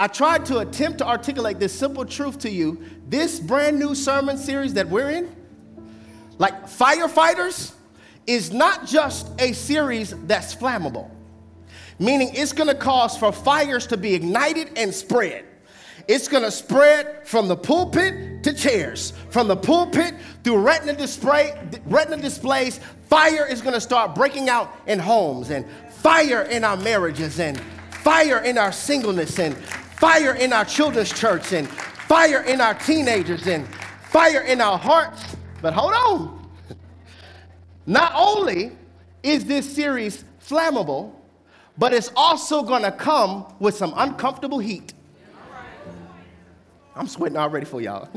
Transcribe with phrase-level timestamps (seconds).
[0.00, 2.80] I tried to attempt to articulate this simple truth to you.
[3.08, 5.34] This brand new sermon series that we're in,
[6.38, 7.72] like firefighters,
[8.26, 11.10] is not just a series that's flammable,
[11.98, 15.44] meaning it's gonna cause for fires to be ignited and spread.
[16.06, 22.22] It's gonna spread from the pulpit to chairs, from the pulpit through retina display, retina
[22.22, 22.78] displays.
[23.08, 27.60] Fire is gonna start breaking out in homes, and fire in our marriages, and
[27.90, 29.56] fire in our singleness, and
[29.98, 33.66] fire in our children's church, and fire in our teenagers, and
[34.10, 35.36] fire in our hearts.
[35.60, 36.48] But hold on.
[37.86, 38.72] Not only
[39.24, 41.12] is this series flammable,
[41.76, 44.94] but it's also gonna come with some uncomfortable heat.
[46.94, 48.08] I'm sweating already for y'all.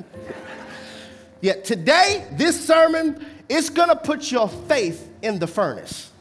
[1.41, 6.11] Yet today, this sermon is gonna put your faith in the furnace.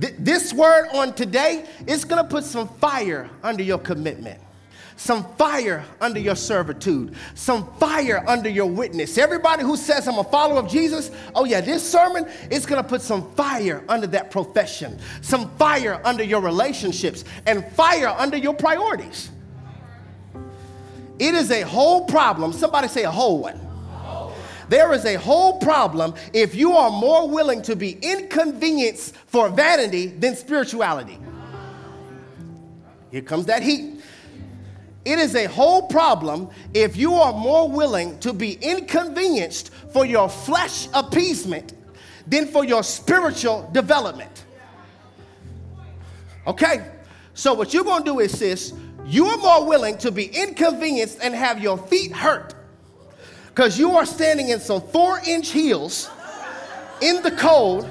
[0.00, 4.40] Th- this word on today is gonna put some fire under your commitment
[4.96, 9.18] some fire under your servitude, some fire under your witness.
[9.18, 13.02] Everybody who says, I'm a follower of Jesus, oh yeah, this sermon is gonna put
[13.02, 19.30] some fire under that profession, some fire under your relationships, and fire under your priorities.
[21.18, 22.52] It is a whole problem.
[22.52, 23.60] Somebody say a whole one.
[24.68, 30.06] There is a whole problem if you are more willing to be inconvenienced for vanity
[30.06, 31.18] than spirituality.
[33.10, 34.00] Here comes that heat.
[35.04, 40.28] It is a whole problem if you are more willing to be inconvenienced for your
[40.28, 41.74] flesh appeasement
[42.26, 44.44] than for your spiritual development.
[46.46, 46.86] Okay,
[47.34, 48.72] so what you're gonna do is this
[49.06, 52.54] you are more willing to be inconvenienced and have your feet hurt
[53.48, 56.10] because you are standing in some four inch heels
[57.02, 57.90] in the cold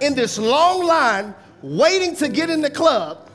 [0.00, 3.25] in this long line waiting to get in the club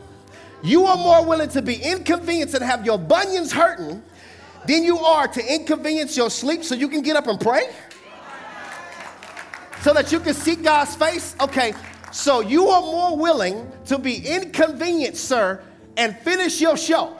[0.63, 4.01] you are more willing to be inconvenienced and have your bunions hurting
[4.67, 7.69] than you are to inconvenience your sleep so you can get up and pray?
[9.81, 11.35] So that you can seek God's face?
[11.41, 11.73] Okay,
[12.11, 15.63] so you are more willing to be inconvenienced, sir,
[15.97, 17.17] and finish your show.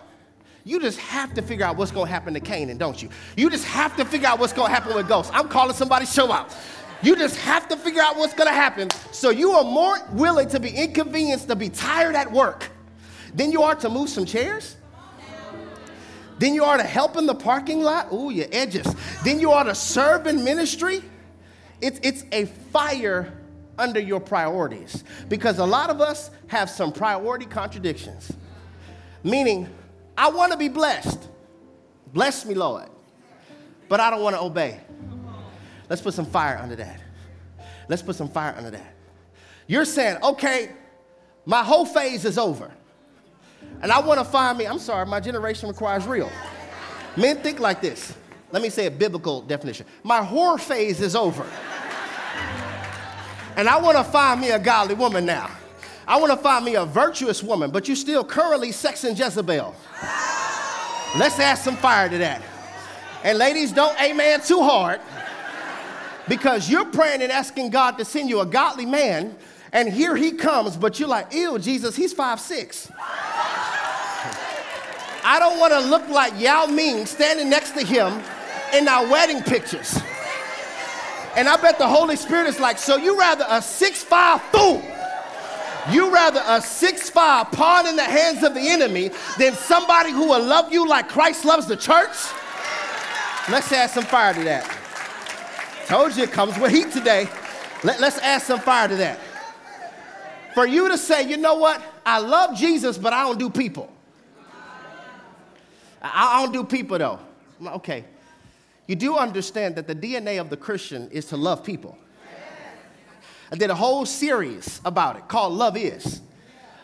[0.64, 3.10] You just have to figure out what's gonna happen to Canaan, don't you?
[3.36, 5.32] You just have to figure out what's gonna happen with ghosts.
[5.34, 6.56] I'm calling somebody show out.
[7.02, 8.90] You just have to figure out what's gonna happen.
[9.12, 12.70] So you are more willing to be inconvenienced to be tired at work
[13.34, 14.78] then you are to move some chairs.
[16.40, 18.08] Then you are to help in the parking lot.
[18.10, 18.88] Oh, your edges.
[19.24, 21.04] Then you are to serve in ministry.
[21.82, 23.32] It's, it's a fire
[23.78, 28.32] under your priorities because a lot of us have some priority contradictions.
[29.24, 29.70] Meaning,
[30.18, 31.28] I want to be blessed.
[32.12, 32.90] Bless me, Lord.
[33.88, 34.80] But I don't want to obey.
[35.90, 37.02] Let's put some fire under that.
[37.88, 38.96] Let's put some fire under that.
[39.68, 40.72] You're saying, okay,
[41.46, 42.72] my whole phase is over.
[43.82, 46.32] And I want to find me, I'm sorry, my generation requires real.
[47.18, 48.14] Men think like this.
[48.52, 49.86] Let me say a biblical definition.
[50.04, 51.46] My whore phase is over.
[53.56, 55.50] And I want to find me a godly woman now.
[56.08, 59.76] I want to find me a virtuous woman, but you're still currently sexing Jezebel.
[61.18, 62.42] Let's add some fire to that.
[63.24, 65.00] And ladies, don't amen too hard
[66.28, 69.36] because you're praying and asking God to send you a godly man,
[69.72, 72.92] and here he comes, but you're like, ew, Jesus, he's five six.
[75.24, 78.22] I don't want to look like Yao Ming standing next to him
[78.74, 80.00] in our wedding pictures.
[81.36, 84.84] And I bet the Holy Spirit is like, so you rather a six-five fool,
[85.90, 90.44] you rather a six-five pawn in the hands of the enemy than somebody who will
[90.44, 92.18] love you like Christ loves the church?
[93.50, 94.70] Let's add some fire to that.
[95.86, 97.30] Told you it comes with heat today.
[97.84, 99.20] Let, us add some fire to that.
[100.54, 101.82] For you to say, you know what?
[102.06, 103.92] I love Jesus, but I don't do people.
[106.02, 107.20] I don't do people though.
[107.66, 108.06] Okay.
[108.88, 111.98] You do understand that the DNA of the Christian is to love people.
[113.52, 116.22] I did a whole series about it called Love Is.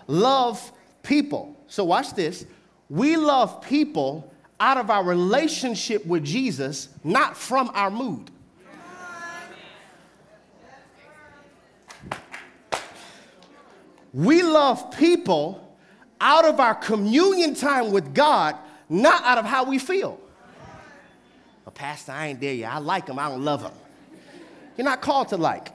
[0.07, 0.71] Love
[1.01, 1.55] people.
[1.67, 2.45] So watch this.
[2.89, 8.31] We love people out of our relationship with Jesus, not from our mood.
[14.17, 15.63] We love people
[16.19, 18.55] out of our communion time with God,
[18.89, 20.19] not out of how we feel.
[21.63, 22.71] Well, Pastor, I ain't there yet.
[22.71, 23.73] I like him, I don't love him.
[24.75, 25.69] You're not called to like.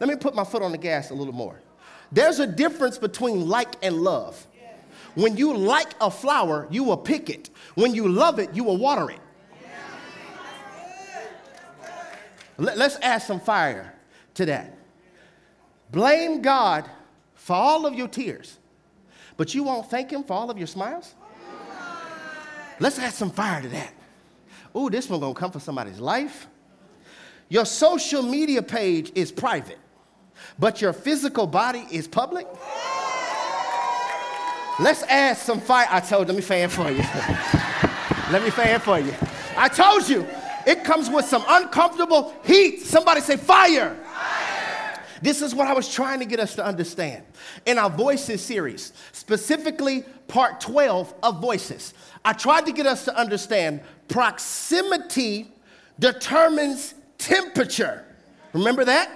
[0.00, 1.60] Let me put my foot on the gas a little more.
[2.10, 4.44] There's a difference between like and love.
[5.14, 7.50] When you like a flower, you will pick it.
[7.76, 9.20] When you love it, you will water it.
[12.58, 13.94] Let's add some fire
[14.34, 14.76] to that.
[15.92, 16.90] Blame God
[17.46, 18.58] for all of your tears,
[19.36, 21.14] but you won't thank Him for all of your smiles?
[22.80, 23.94] Let's add some fire to that.
[24.76, 26.48] Ooh, this one gonna come for somebody's life.
[27.48, 29.78] Your social media page is private,
[30.58, 32.48] but your physical body is public.
[34.80, 35.86] Let's add some fire.
[35.88, 36.98] I told, let me fan for you.
[38.32, 39.14] let me fan for you.
[39.56, 40.26] I told you,
[40.66, 42.80] it comes with some uncomfortable heat.
[42.80, 43.96] Somebody say fire.
[45.22, 47.24] This is what I was trying to get us to understand
[47.64, 51.94] in our Voices series, specifically part 12 of Voices.
[52.24, 55.50] I tried to get us to understand proximity
[55.98, 58.04] determines temperature.
[58.52, 59.10] Remember that?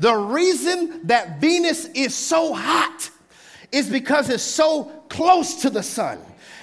[0.00, 3.10] The reason that Venus is so hot
[3.72, 6.18] is because it's so close to the sun.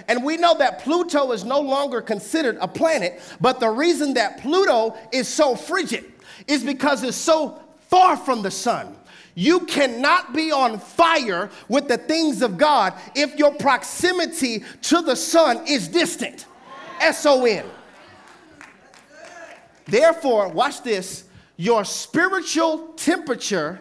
[0.07, 4.39] And we know that Pluto is no longer considered a planet, but the reason that
[4.39, 6.05] Pluto is so frigid
[6.47, 7.59] is because it's so
[7.89, 8.95] far from the sun.
[9.35, 15.15] You cannot be on fire with the things of God if your proximity to the
[15.15, 16.45] sun is distant.
[17.01, 17.65] S O N.
[19.85, 21.25] Therefore, watch this
[21.57, 23.79] your spiritual temperature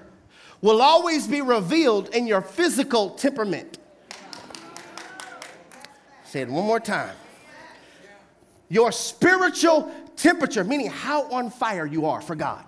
[0.61, 3.79] will always be revealed in your physical temperament.
[6.25, 7.15] Say it one more time.
[8.69, 12.65] Your spiritual temperature, meaning how on fire you are for God.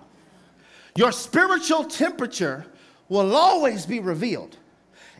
[0.97, 2.65] Your spiritual temperature
[3.07, 4.57] will always be revealed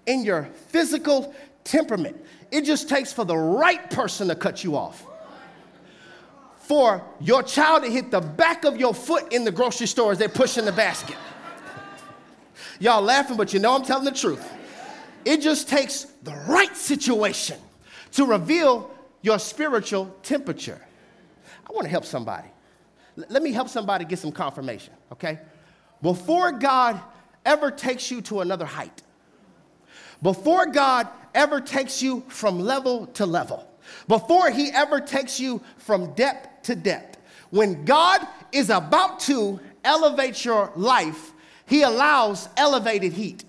[0.07, 2.17] in your physical temperament.
[2.49, 5.05] It just takes for the right person to cut you off.
[6.61, 10.17] For your child to hit the back of your foot in the grocery store as
[10.17, 11.15] they're pushing the basket.
[12.79, 14.51] Y'all laughing, but you know I'm telling the truth.
[15.25, 17.59] It just takes the right situation
[18.13, 18.89] to reveal
[19.21, 20.81] your spiritual temperature.
[21.69, 22.47] I want to help somebody.
[23.15, 25.39] Let me help somebody get some confirmation, okay?
[26.01, 26.99] Before God
[27.45, 29.01] ever takes you to another height,
[30.21, 33.67] before God ever takes you from level to level,
[34.07, 40.43] before He ever takes you from depth to depth, when God is about to elevate
[40.43, 41.33] your life,
[41.65, 43.43] He allows elevated heat.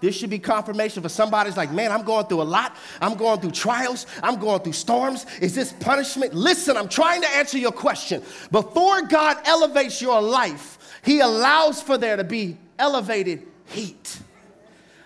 [0.00, 2.76] This should be confirmation for somebody's like, man, I'm going through a lot.
[3.00, 4.06] I'm going through trials.
[4.22, 5.26] I'm going through storms.
[5.40, 6.34] Is this punishment?
[6.34, 8.22] Listen, I'm trying to answer your question.
[8.50, 14.20] Before God elevates your life, He allows for there to be elevated heat.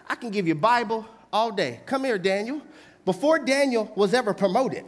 [0.09, 1.81] I can give you Bible all day.
[1.87, 2.61] Come here, Daniel.
[3.05, 4.85] Before Daniel was ever promoted,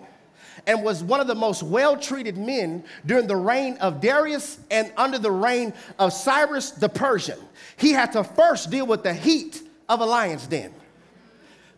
[0.66, 4.92] and was one of the most well treated men during the reign of Darius and
[4.96, 7.38] under the reign of Cyrus the Persian.
[7.76, 10.72] He had to first deal with the heat of a lion's den.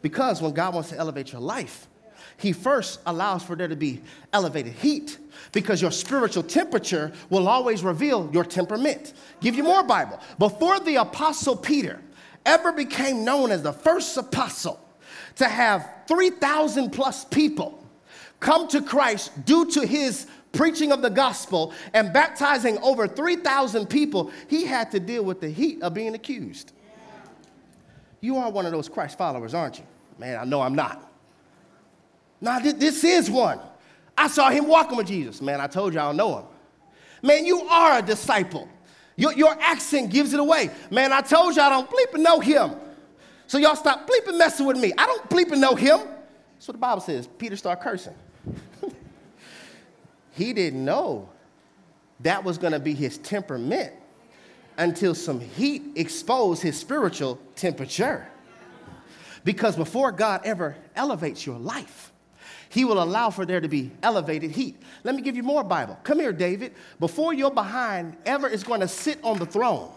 [0.02, 1.88] Because when God wants to elevate your life,
[2.36, 5.18] He first allows for there to be elevated heat
[5.52, 9.14] because your spiritual temperature will always reveal your temperament.
[9.40, 10.20] Give you more Bible.
[10.38, 12.00] Before the Apostle Peter
[12.44, 14.80] ever became known as the first apostle
[15.36, 17.84] to have 3,000 plus people
[18.40, 24.30] come to Christ due to his preaching of the gospel and baptizing over 3,000 people,
[24.48, 26.72] he had to deal with the heat of being accused.
[28.26, 29.84] You are one of those Christ followers, aren't you?
[30.18, 31.12] Man, I know I'm not.
[32.40, 33.60] Now, this is one.
[34.18, 35.40] I saw him walking with Jesus.
[35.40, 36.44] Man, I told you I don't know him.
[37.22, 38.68] Man, you are a disciple.
[39.14, 40.70] Your, your accent gives it away.
[40.90, 42.72] Man, I told you I don't bleep and know him.
[43.46, 44.92] So y'all stop bleeping messing with me.
[44.98, 46.00] I don't bleep and know him.
[46.54, 47.28] That's what the Bible says.
[47.38, 48.14] Peter started cursing.
[50.32, 51.28] he didn't know
[52.20, 53.92] that was going to be his temperament
[54.78, 58.28] until some heat exposed his spiritual temperature.
[59.44, 62.12] Because before God ever elevates your life,
[62.68, 64.76] he will allow for there to be elevated heat.
[65.04, 65.98] Let me give you more Bible.
[66.02, 66.74] Come here, David.
[66.98, 69.92] Before your behind ever is going to sit on the throne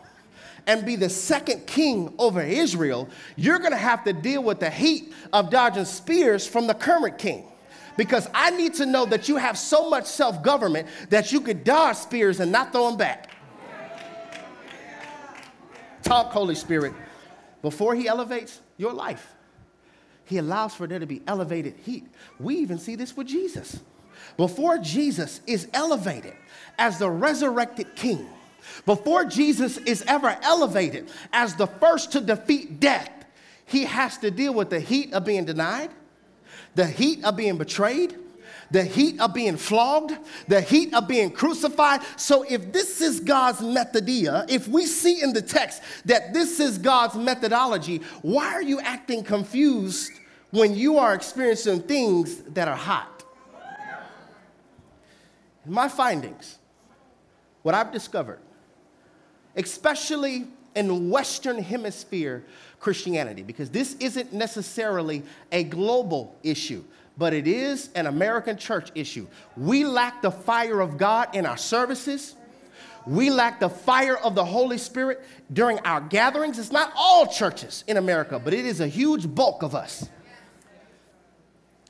[0.67, 4.69] and be the second king over Israel, you're going to have to deal with the
[4.69, 7.45] heat of dodging spears from the current king.
[7.97, 11.63] Because I need to know that you have so much self government that you could
[11.63, 13.29] dodge spears and not throw them back.
[16.03, 16.93] Talk, Holy Spirit.
[17.61, 19.33] Before He elevates your life,
[20.25, 22.07] He allows for there to be elevated heat.
[22.39, 23.79] We even see this with Jesus.
[24.37, 26.33] Before Jesus is elevated
[26.77, 28.27] as the resurrected King,
[28.85, 33.11] before Jesus is ever elevated as the first to defeat death,
[33.65, 35.91] he has to deal with the heat of being denied,
[36.75, 38.17] the heat of being betrayed,
[38.71, 42.01] the heat of being flogged, the heat of being crucified.
[42.17, 46.77] So, if this is God's methodia, if we see in the text that this is
[46.77, 50.11] God's methodology, why are you acting confused
[50.51, 53.23] when you are experiencing things that are hot?
[55.65, 56.57] My findings,
[57.61, 58.39] what I've discovered,
[59.55, 62.45] especially in Western Hemisphere
[62.79, 66.83] Christianity because this isn't necessarily a global issue,
[67.19, 69.27] but it is an American church issue.
[69.57, 72.35] We lack the fire of God in our services.
[73.05, 75.21] We lack the fire of the Holy Spirit
[75.51, 76.57] during our gatherings.
[76.57, 80.07] It's not all churches in America, but it is a huge bulk of us.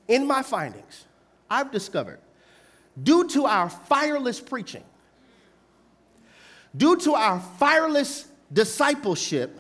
[0.08, 1.06] In my findings,
[1.48, 2.20] I've discovered
[3.02, 4.84] due to our fireless preaching,
[6.76, 9.60] due to our fireless discipleship,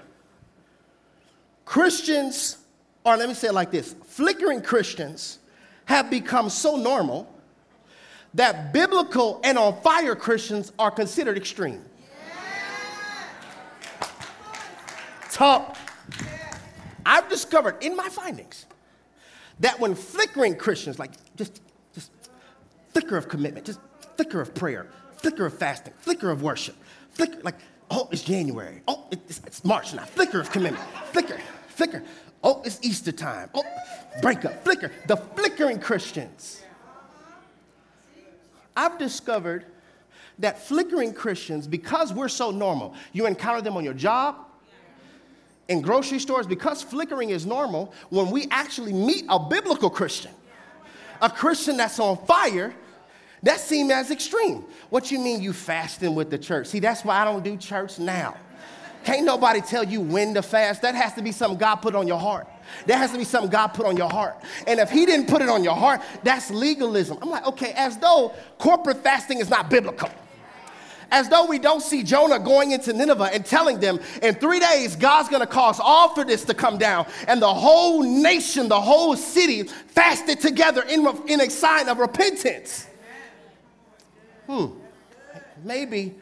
[1.63, 2.57] Christians,
[3.03, 5.38] or let me say it like this flickering Christians
[5.89, 7.27] have become so normal
[8.35, 11.83] that biblical and on fire Christians are considered extreme.
[15.31, 15.75] Talk.
[17.03, 18.67] I've discovered in my findings
[19.61, 21.59] that when flickering Christians, like just,
[21.95, 22.11] just
[22.93, 23.79] flicker of commitment, just
[24.15, 24.85] flicker of prayer,
[25.17, 26.75] flicker of fasting, flicker of worship,
[27.09, 27.55] flicker, like,
[27.89, 28.83] oh, it's January.
[28.87, 30.03] Oh, it's, it's March now.
[30.03, 32.03] Flicker of commitment, flicker, flicker.
[32.43, 33.49] Oh, it's Easter time.
[33.53, 33.63] Oh,
[34.21, 34.91] break up, flicker.
[35.07, 36.63] The flickering Christians
[38.79, 39.65] I've discovered
[40.39, 44.37] that flickering Christians, because we're so normal, you encounter them on your job,
[45.67, 50.31] in grocery stores, because flickering is normal, when we actually meet a biblical Christian,
[51.21, 52.73] a Christian that's on fire,
[53.43, 54.63] that seems as extreme.
[54.89, 56.67] What you mean you fasting with the church?
[56.67, 58.37] See, that's why I don't do church now.
[59.03, 60.81] Can't nobody tell you when to fast.
[60.81, 62.47] That has to be something God put on your heart.
[62.85, 64.37] That has to be something God put on your heart.
[64.67, 67.17] And if He didn't put it on your heart, that's legalism.
[67.21, 70.09] I'm like, okay, as though corporate fasting is not biblical.
[71.11, 74.95] As though we don't see Jonah going into Nineveh and telling them, in three days,
[74.95, 77.07] God's gonna cause all for this to come down.
[77.27, 82.85] And the whole nation, the whole city fasted together in, in a sign of repentance.
[84.45, 84.67] Hmm.
[85.63, 86.15] Maybe,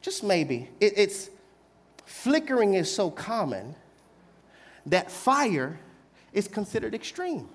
[0.00, 1.30] just maybe, it, it's
[2.04, 3.74] flickering is so common
[4.86, 5.78] that fire
[6.32, 7.48] is considered extreme.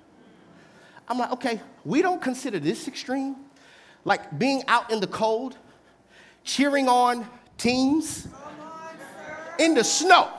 [1.08, 3.36] I'm like, okay, we don't consider this extreme.
[4.04, 5.58] Like being out in the cold,
[6.44, 7.28] cheering on
[7.58, 8.28] teams
[9.60, 10.30] in the snow.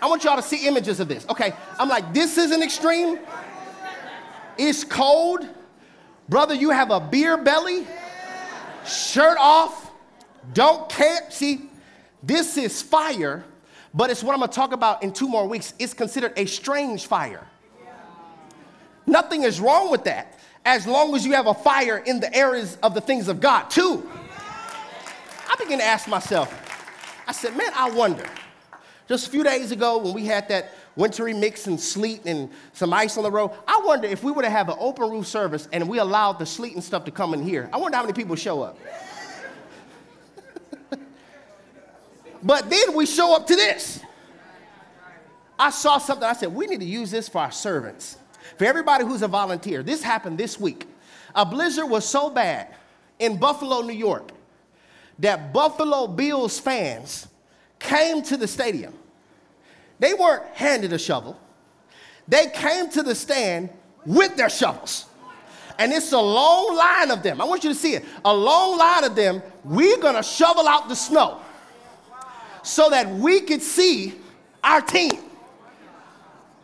[0.00, 1.26] I want y'all to see images of this.
[1.30, 3.18] Okay, I'm like, this is an extreme.
[4.58, 5.48] It's cold.
[6.28, 7.86] Brother, you have a beer belly,
[8.86, 9.90] shirt off,
[10.52, 11.30] don't care.
[11.30, 11.70] See,
[12.26, 13.44] this is fire
[13.94, 15.72] but it's what I'm gonna talk about in two more weeks.
[15.78, 17.46] It's considered a strange fire.
[19.06, 22.76] Nothing is wrong with that as long as you have a fire in the areas
[22.82, 24.10] of the things of God, too.
[25.48, 26.52] I begin to ask myself,
[27.28, 28.26] I said, man, I wonder.
[29.06, 32.92] Just a few days ago, when we had that wintry mix and sleet and some
[32.92, 35.68] ice on the road, I wonder if we were to have an open roof service
[35.72, 37.68] and we allowed the sleet and stuff to come in here.
[37.72, 38.78] I wonder how many people show up.
[42.44, 44.02] But then we show up to this.
[45.58, 48.18] I saw something, I said, we need to use this for our servants.
[48.58, 49.82] For everybody who's a volunteer.
[49.82, 50.86] This happened this week.
[51.34, 52.74] A blizzard was so bad
[53.18, 54.30] in Buffalo, New York,
[55.18, 57.28] that Buffalo Bills fans
[57.78, 58.92] came to the stadium.
[59.98, 61.40] They weren't handed a shovel,
[62.28, 63.70] they came to the stand
[64.04, 65.06] with their shovels.
[65.78, 67.40] And it's a long line of them.
[67.40, 68.04] I want you to see it.
[68.24, 69.42] A long line of them.
[69.64, 71.40] We're gonna shovel out the snow
[72.64, 74.14] so that we could see
[74.64, 75.20] our team.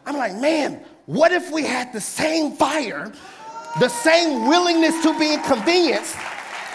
[0.07, 3.12] I'm like, man, what if we had the same fire,
[3.78, 6.16] the same willingness to be inconvenienced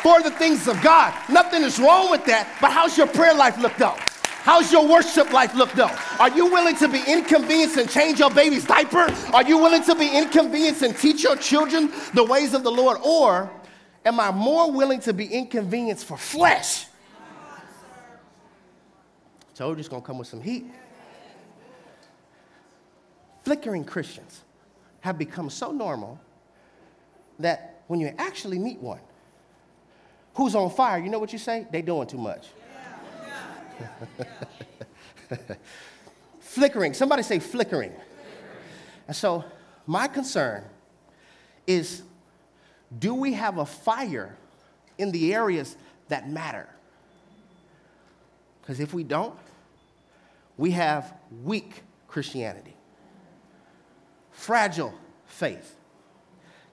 [0.02, 1.14] for the things of God?
[1.30, 3.96] Nothing is wrong with that, but how's your prayer life look though?
[4.44, 5.90] How's your worship life look though?
[6.20, 9.12] Are you willing to be inconvenienced and change your baby's diaper?
[9.34, 13.00] Are you willing to be inconvenienced and teach your children the ways of the Lord?
[13.04, 13.50] Or
[14.06, 16.86] am I more willing to be inconvenienced for flesh
[19.56, 20.66] Told you it's going to come with some heat.
[23.44, 24.44] Flickering Christians
[25.00, 26.20] have become so normal
[27.40, 29.00] that when you actually meet one
[30.34, 31.66] who's on fire, you know what you say?
[31.72, 32.48] They doing too much.
[36.40, 36.94] flickering.
[36.94, 37.94] Somebody say flickering.
[39.08, 39.46] And so,
[39.86, 40.64] my concern
[41.66, 42.02] is
[43.00, 44.36] do we have a fire
[44.98, 45.78] in the areas
[46.10, 46.68] that matter?
[48.62, 49.36] Because if we don't,
[50.58, 52.76] we have weak Christianity,
[54.32, 54.94] fragile
[55.26, 55.76] faith,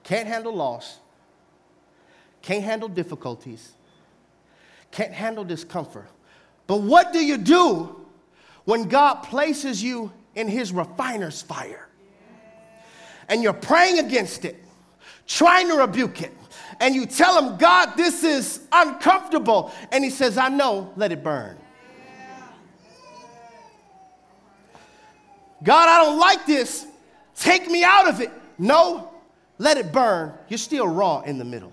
[0.03, 0.99] can't handle loss,
[2.41, 3.73] can't handle difficulties,
[4.91, 6.07] can't handle discomfort.
[6.67, 8.05] But what do you do
[8.65, 11.89] when God places you in his refiner's fire?
[13.27, 14.63] And you're praying against it,
[15.27, 16.33] trying to rebuke it,
[16.79, 19.71] and you tell him, God, this is uncomfortable.
[19.91, 21.57] And he says, I know, let it burn.
[25.63, 26.85] God, I don't like this.
[27.35, 28.31] Take me out of it.
[28.57, 29.11] No,
[29.57, 30.33] let it burn.
[30.49, 31.71] You're still raw in the middle.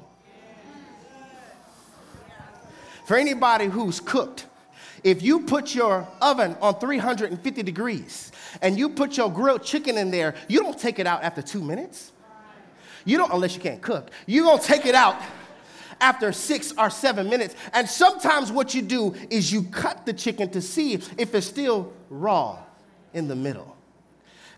[3.05, 4.47] For anybody who's cooked,
[5.03, 8.31] if you put your oven on 350 degrees
[8.63, 11.63] and you put your grilled chicken in there, you don't take it out after two
[11.63, 12.13] minutes.
[13.05, 14.11] You don't, unless you can't cook.
[14.27, 15.21] You don't take it out
[16.01, 17.55] after six or seven minutes.
[17.73, 21.93] And sometimes what you do is you cut the chicken to see if it's still
[22.09, 22.59] raw
[23.13, 23.77] in the middle.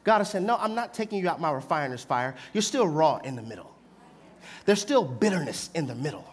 [0.05, 2.35] God is saying, No, I'm not taking you out my refiner's fire.
[2.53, 3.75] You're still raw in the middle.
[4.65, 6.25] There's still bitterness in the middle.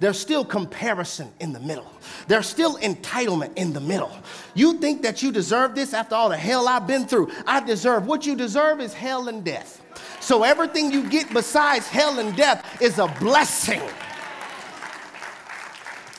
[0.00, 1.90] There's still comparison in the middle.
[2.26, 4.10] There's still entitlement in the middle.
[4.54, 7.30] You think that you deserve this after all the hell I've been through.
[7.46, 9.80] I deserve what you deserve is hell and death.
[10.20, 13.82] So everything you get besides hell and death is a blessing.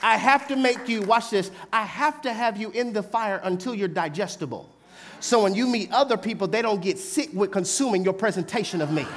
[0.02, 3.40] I have to make you, watch this, I have to have you in the fire
[3.44, 4.73] until you're digestible.
[5.24, 8.92] So when you meet other people, they don't get sick with consuming your presentation of
[8.92, 9.08] me.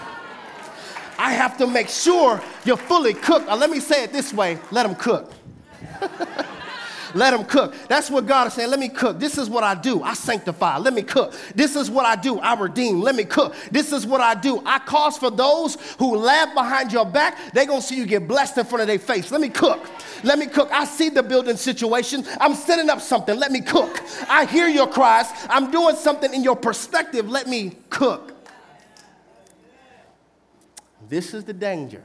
[1.19, 3.49] I have to make sure you're fully cooked.
[3.49, 5.33] Now, let me say it this way let them cook.
[7.17, 7.75] Let them cook.
[7.89, 8.71] That's what God is saying.
[8.71, 9.19] Let me cook.
[9.19, 10.03] This is what I do.
[10.03, 10.79] I sanctify.
[10.79, 11.35] Let me cook.
[11.55, 12.39] This is what I do.
[12.39, 13.01] I redeem.
[13.01, 13.55] Let me cook.
[13.71, 14.63] This is what I do.
[14.67, 18.29] I cause for those who laugh behind your back, they're going to see you get
[18.29, 19.31] blessed in front of their face.
[19.31, 19.85] Let me cook.
[20.23, 20.71] Let me cook.
[20.71, 22.25] I see the building situation.
[22.41, 23.39] I'm setting up something.
[23.39, 24.03] Let me cook.
[24.29, 25.27] I hear your cries.
[25.49, 27.29] I'm doing something in your perspective.
[27.29, 28.35] Let me cook.
[31.09, 32.03] This is the danger.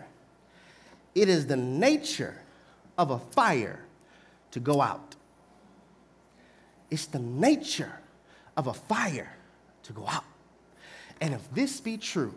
[1.15, 2.37] It is the nature
[2.97, 3.79] of a fire
[4.51, 5.15] to go out.
[6.89, 7.99] It's the nature
[8.57, 9.33] of a fire
[9.83, 10.25] to go out.
[11.21, 12.33] And if this be true,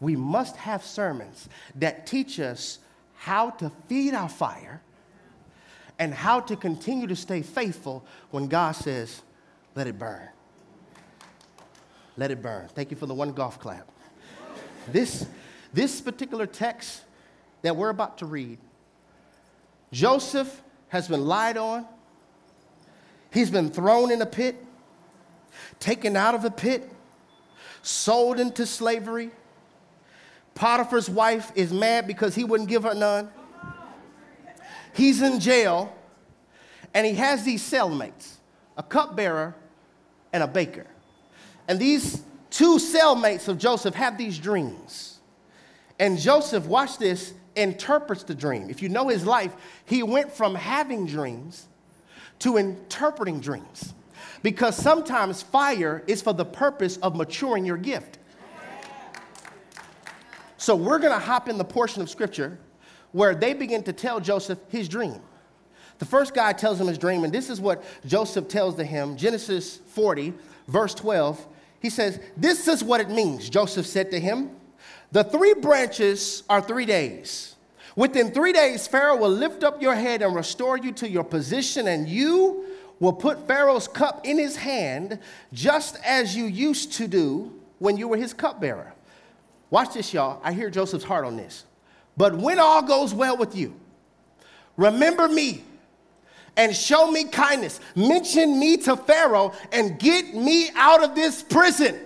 [0.00, 2.78] we must have sermons that teach us
[3.16, 4.82] how to feed our fire
[5.98, 9.22] and how to continue to stay faithful when God says,
[9.74, 10.28] let it burn.
[12.16, 12.68] Let it burn.
[12.68, 13.88] Thank you for the one golf clap.
[14.88, 15.26] This,
[15.72, 17.02] this particular text
[17.62, 18.58] that we're about to read,
[19.90, 20.62] Joseph
[20.94, 21.84] has been lied on,
[23.32, 24.64] he's been thrown in a pit,
[25.80, 26.88] taken out of a pit,
[27.82, 29.32] sold into slavery.
[30.54, 33.28] Potiphar's wife is mad because he wouldn't give her none.
[34.94, 35.92] He's in jail,
[36.94, 38.34] and he has these cellmates
[38.76, 39.56] a cupbearer
[40.32, 40.86] and a baker.
[41.66, 45.18] And these two cellmates of Joseph have these dreams.
[45.98, 48.68] And Joseph, watch this, interprets the dream.
[48.70, 51.66] If you know his life, he went from having dreams
[52.40, 53.94] to interpreting dreams.
[54.42, 58.18] Because sometimes fire is for the purpose of maturing your gift.
[60.56, 62.58] So we're to hop in the portion of scripture
[63.12, 65.20] where they begin to tell Joseph his dream.
[65.98, 69.16] The first guy tells him his dream, and this is what Joseph tells to him
[69.16, 70.34] Genesis 40,
[70.66, 71.46] verse 12.
[71.80, 73.48] He says, This is what it means.
[73.48, 74.50] Joseph said to him,
[75.14, 77.54] the three branches are three days.
[77.94, 81.86] Within three days, Pharaoh will lift up your head and restore you to your position,
[81.86, 82.64] and you
[82.98, 85.20] will put Pharaoh's cup in his hand,
[85.52, 88.92] just as you used to do when you were his cupbearer.
[89.70, 90.40] Watch this, y'all.
[90.42, 91.64] I hear Joseph's heart on this.
[92.16, 93.72] But when all goes well with you,
[94.76, 95.62] remember me
[96.56, 97.78] and show me kindness.
[97.94, 102.00] Mention me to Pharaoh and get me out of this prison.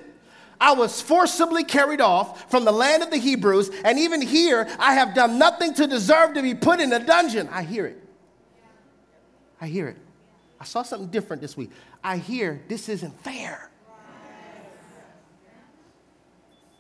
[0.61, 4.95] I was forcibly carried off from the land of the Hebrews, and even here I
[4.95, 7.49] have done nothing to deserve to be put in a dungeon.
[7.51, 8.03] I hear it.
[9.61, 9.97] I hear it.
[10.61, 11.71] I saw something different this week.
[12.03, 13.71] I hear this isn't fair.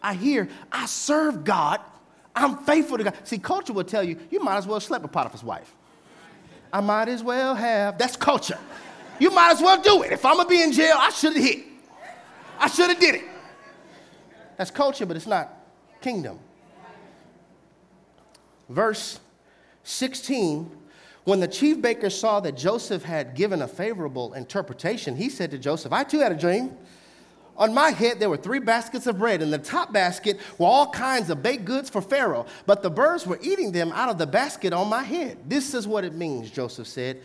[0.03, 1.81] I hear I serve God.
[2.35, 3.14] I'm faithful to God.
[3.25, 5.75] See, culture will tell you you might as well sleep with Potiphar's wife.
[6.73, 7.99] I might as well have.
[7.99, 8.59] That's culture.
[9.19, 10.12] You might as well do it.
[10.12, 11.64] If I'm gonna be in jail, I should have hit.
[12.59, 13.25] I should have did it.
[14.59, 15.51] That's culture, but it's not
[16.03, 16.38] kingdom.
[18.68, 19.21] Verse
[19.85, 20.71] 16
[21.25, 25.59] When the chief baker saw that Joseph had given a favorable interpretation, he said to
[25.59, 26.77] Joseph, I too had a dream.
[27.57, 29.42] On my head, there were three baskets of bread.
[29.42, 33.27] In the top basket were all kinds of baked goods for Pharaoh, but the birds
[33.27, 35.38] were eating them out of the basket on my head.
[35.49, 37.21] This is what it means, Joseph said.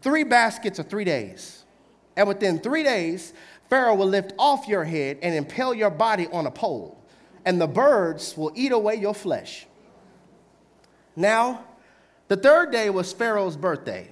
[0.00, 1.64] Three baskets are three days.
[2.16, 3.32] And within three days,
[3.72, 7.02] Pharaoh will lift off your head and impale your body on a pole,
[7.46, 9.66] and the birds will eat away your flesh.
[11.16, 11.64] Now,
[12.28, 14.10] the third day was Pharaoh's birthday,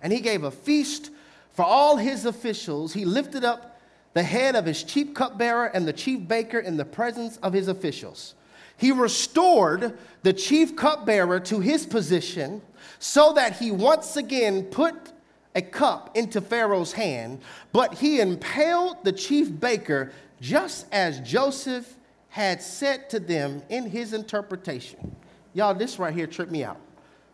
[0.00, 1.10] and he gave a feast
[1.50, 2.92] for all his officials.
[2.92, 3.80] He lifted up
[4.14, 7.66] the head of his chief cupbearer and the chief baker in the presence of his
[7.66, 8.36] officials.
[8.76, 12.62] He restored the chief cupbearer to his position
[13.00, 15.11] so that he once again put
[15.54, 17.40] a cup into Pharaoh's hand,
[17.72, 21.96] but he impaled the chief baker just as Joseph
[22.28, 25.14] had said to them in his interpretation.
[25.52, 26.80] Y'all, this right here tripped me out.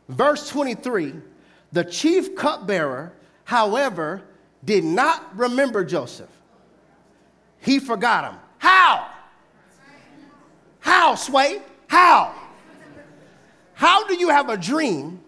[0.09, 1.15] Verse 23
[1.71, 3.13] the chief cupbearer,
[3.45, 4.23] however,
[4.65, 6.31] did not remember Joseph.
[7.61, 8.41] He forgot him.
[8.57, 9.11] How?
[10.81, 11.61] How, Sway?
[11.89, 12.35] How?
[13.75, 15.21] How do you have a dream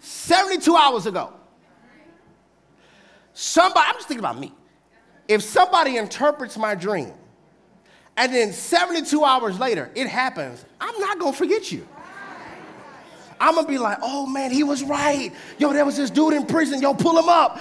[0.00, 1.32] 72 hours ago?
[3.38, 4.50] Somebody, I'm just thinking about me.
[5.28, 7.12] If somebody interprets my dream
[8.16, 11.86] and then 72 hours later it happens, I'm not gonna forget you.
[13.38, 15.30] I'm gonna be like, oh man, he was right.
[15.58, 16.80] Yo, there was this dude in prison.
[16.80, 17.60] Yo, pull him up.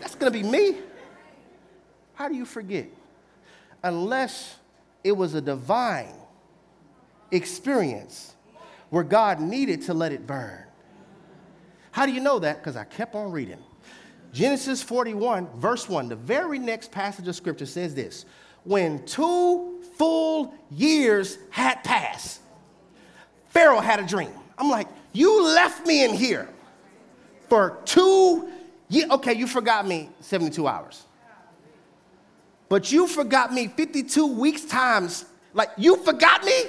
[0.00, 0.76] That's gonna be me.
[2.12, 2.86] How do you forget?
[3.82, 4.56] Unless
[5.02, 6.12] it was a divine
[7.30, 8.34] experience
[8.90, 10.62] where God needed to let it burn.
[11.90, 12.58] How do you know that?
[12.58, 13.64] Because I kept on reading.
[14.32, 18.24] Genesis 41, verse 1, the very next passage of scripture says this
[18.64, 22.40] When two full years had passed,
[23.48, 24.32] Pharaoh had a dream.
[24.56, 26.48] I'm like, You left me in here
[27.48, 28.48] for two
[28.88, 29.10] years.
[29.10, 31.04] Okay, you forgot me 72 hours.
[32.68, 35.24] But you forgot me 52 weeks times.
[35.54, 36.66] Like, you forgot me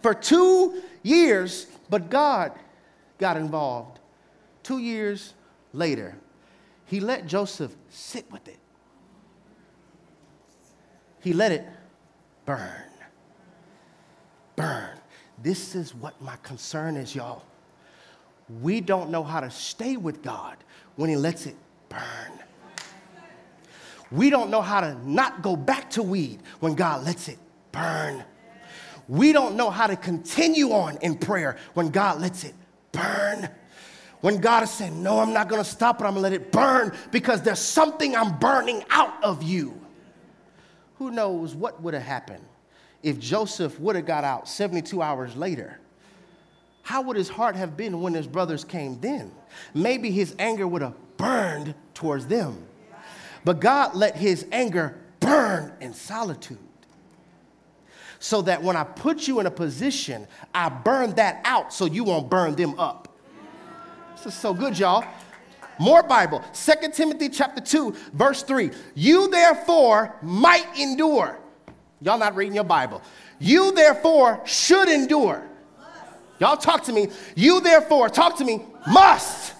[0.00, 2.52] for two years, but God
[3.18, 3.98] got involved.
[4.62, 5.34] Two years
[5.74, 6.16] later,
[6.86, 8.58] he let Joseph sit with it.
[11.20, 11.66] He let it
[12.44, 12.82] burn.
[14.56, 14.98] Burn.
[15.42, 17.44] This is what my concern is, y'all.
[18.60, 20.58] We don't know how to stay with God
[20.96, 21.56] when He lets it
[21.88, 22.00] burn.
[24.10, 27.38] We don't know how to not go back to weed when God lets it
[27.72, 28.22] burn.
[29.08, 32.54] We don't know how to continue on in prayer when God lets it
[32.92, 33.48] burn.
[34.24, 36.96] When God is saying, No, I'm not gonna stop it, I'm gonna let it burn
[37.10, 39.78] because there's something I'm burning out of you.
[40.96, 42.42] Who knows what would have happened
[43.02, 45.78] if Joseph would have got out 72 hours later?
[46.80, 49.30] How would his heart have been when his brothers came then?
[49.74, 52.66] Maybe his anger would have burned towards them.
[53.44, 56.56] But God let his anger burn in solitude
[58.20, 62.04] so that when I put you in a position, I burn that out so you
[62.04, 63.03] won't burn them up.
[64.16, 65.04] This is so good, y'all.
[65.78, 66.42] More Bible.
[66.52, 68.70] 2 Timothy chapter 2, verse 3.
[68.94, 71.38] You therefore might endure.
[72.00, 73.02] Y'all not reading your Bible.
[73.38, 75.42] You therefore should endure.
[76.38, 77.08] Y'all talk to me.
[77.34, 79.54] You therefore, talk to me, must.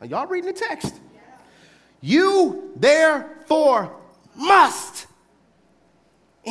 [0.00, 0.94] Are y'all reading the text?
[2.00, 3.96] You therefore
[4.36, 5.07] must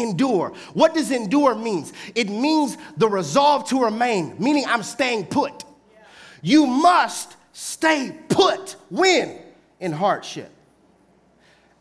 [0.01, 0.53] endure.
[0.73, 1.93] What does endure means?
[2.15, 5.63] It means the resolve to remain, meaning I'm staying put.
[6.41, 9.39] You must stay put when
[9.79, 10.51] in hardship.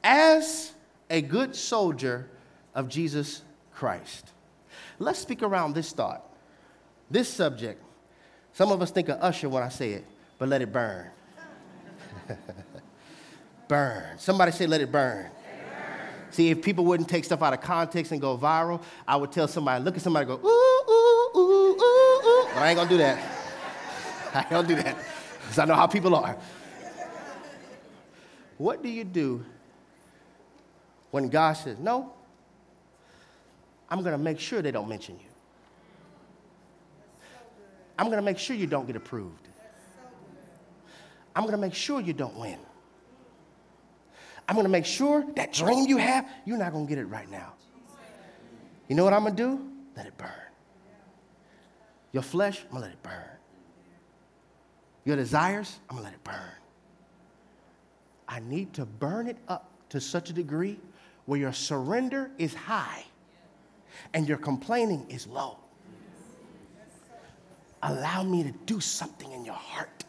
[0.03, 0.73] As
[1.11, 2.29] a good soldier
[2.75, 3.43] of Jesus
[3.75, 4.31] Christ.
[4.99, 6.25] Let's speak around this thought,
[7.11, 7.83] this subject.
[8.53, 10.05] Some of us think of Usher when I say it,
[10.39, 11.07] but let it burn.
[13.69, 14.19] burn.
[14.19, 15.31] Somebody say, let it burn.
[16.37, 19.49] See, if people wouldn't take stuff out of context and go viral, I would tell
[19.49, 22.49] somebody, look at somebody, go, ooh, ooh, ooh, ooh, ooh.
[22.53, 23.19] But I ain't gonna do that.
[24.35, 24.99] I ain't gonna do that,
[25.41, 26.37] because I know how people are.
[28.59, 29.47] What do you do
[31.11, 32.13] when God says, no,
[33.89, 35.31] I'm gonna make sure they don't mention you?
[37.99, 39.49] I'm gonna make sure you don't get approved.
[41.35, 42.59] I'm gonna make sure you don't win.
[44.49, 47.55] I'm gonna make sure that dream you have, you're not gonna get it right now.
[48.89, 49.69] You know what I'm gonna do?
[49.97, 50.31] Let it burn.
[52.13, 53.25] Your flesh, I'm gonna let it burn.
[55.05, 56.35] Your desires, I'm gonna let it burn.
[58.29, 60.79] I need to burn it up to such a degree
[61.27, 63.05] where your surrender is high
[64.15, 65.59] and your complaining is low.
[67.83, 70.06] Allow me to do something in your heart.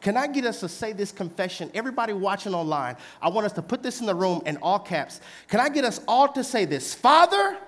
[0.00, 1.70] Can I get us to say this confession?
[1.74, 5.20] Everybody watching online, I want us to put this in the room in all caps.
[5.48, 6.94] Can I get us all to say this?
[6.94, 7.58] Father, Father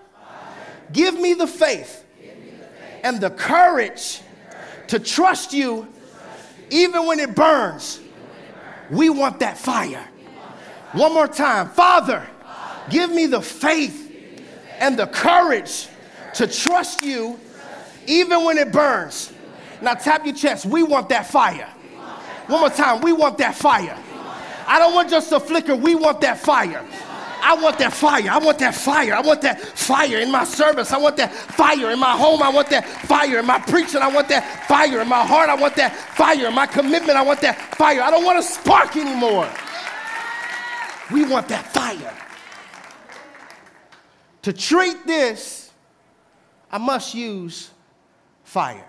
[0.93, 5.53] give, me the faith, me the faith and the courage, and the courage to trust
[5.53, 7.99] you, to trust you even, when it burns.
[7.99, 8.55] When it
[8.89, 8.99] burns.
[8.99, 9.91] We want that fire.
[9.91, 10.35] Want that
[10.95, 11.01] fire.
[11.01, 11.69] One more time.
[11.69, 15.89] Father, Father give, me the faith, me the faith and the courage,
[16.35, 17.39] to trust you
[18.07, 19.35] even when it burns.
[19.83, 20.65] Now tap your chest.
[20.65, 21.69] We want that fire.
[22.53, 23.01] One more time.
[23.01, 23.97] We want that fire.
[24.67, 25.75] I don't want just a flicker.
[25.75, 26.87] We want that fire.
[27.43, 28.29] I want that fire.
[28.31, 29.15] I want that fire.
[29.15, 30.93] I want that fire in my service.
[30.93, 32.43] I want that fire in my home.
[32.43, 34.03] I want that fire in my preaching.
[34.03, 35.49] I want that fire in my heart.
[35.49, 37.17] I want that fire in my commitment.
[37.17, 38.03] I want that fire.
[38.03, 39.51] I don't want to spark anymore.
[41.11, 42.15] We want that fire.
[44.43, 45.73] To treat this,
[46.71, 47.71] I must use
[48.45, 48.87] fire.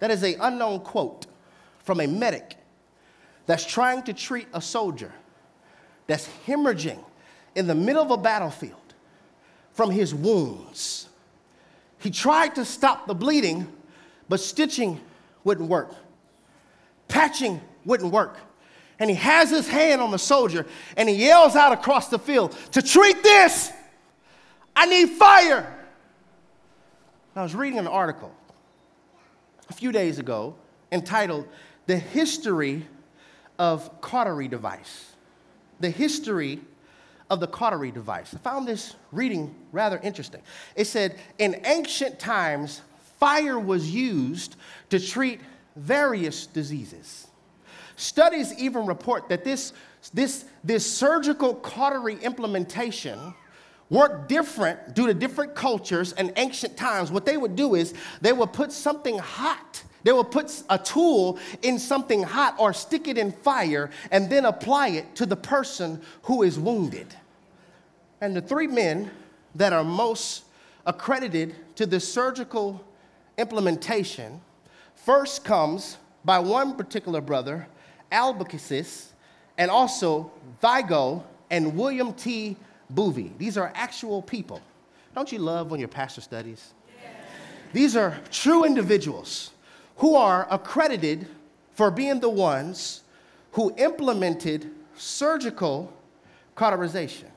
[0.00, 1.25] That is an unknown quote
[1.86, 2.56] from a medic
[3.46, 5.12] that's trying to treat a soldier
[6.08, 7.02] that's hemorrhaging
[7.54, 8.94] in the middle of a battlefield
[9.72, 11.08] from his wounds.
[11.98, 13.72] He tried to stop the bleeding,
[14.28, 15.00] but stitching
[15.44, 15.94] wouldn't work.
[17.06, 18.36] Patching wouldn't work.
[18.98, 22.56] And he has his hand on the soldier and he yells out across the field
[22.72, 23.70] To treat this,
[24.74, 25.72] I need fire.
[27.36, 28.34] I was reading an article
[29.68, 30.56] a few days ago
[30.92, 31.46] entitled
[31.86, 32.86] The History
[33.58, 35.12] of Cautery Device.
[35.80, 36.60] The history
[37.28, 38.34] of the cautery device.
[38.34, 40.42] I found this reading rather interesting.
[40.74, 42.82] It said, in ancient times,
[43.18, 44.56] fire was used
[44.90, 45.40] to treat
[45.74, 47.26] various diseases.
[47.96, 49.72] Studies even report that this,
[50.14, 53.34] this, this surgical cautery implementation
[53.90, 57.10] worked different due to different cultures and ancient times.
[57.10, 61.36] What they would do is they would put something hot they will put a tool
[61.62, 66.00] in something hot or stick it in fire and then apply it to the person
[66.22, 67.12] who is wounded.
[68.20, 69.10] And the three men
[69.56, 70.44] that are most
[70.86, 72.84] accredited to the surgical
[73.36, 74.40] implementation
[74.94, 77.66] first comes by one particular brother,
[78.12, 79.08] Albucasis,
[79.58, 80.30] and also
[80.62, 82.56] Vigo and William T.
[82.90, 83.32] Bovie.
[83.38, 84.60] These are actual people.
[85.16, 86.74] Don't you love when your pastor studies?
[87.72, 89.50] These are true individuals
[89.96, 91.26] who are accredited
[91.72, 93.02] for being the ones
[93.52, 95.92] who implemented surgical
[96.54, 97.28] cauterization.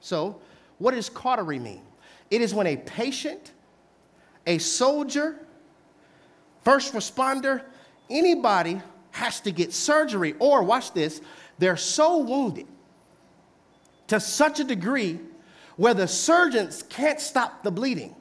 [0.00, 0.40] So,
[0.78, 1.82] what does cautery mean?
[2.30, 3.52] It is when a patient,
[4.46, 5.36] a soldier,
[6.62, 7.62] first responder,
[8.10, 8.80] anybody
[9.12, 11.20] has to get surgery, or watch this,
[11.58, 12.66] they're so wounded
[14.08, 15.18] to such a degree
[15.76, 18.14] where the surgeons can't stop the bleeding.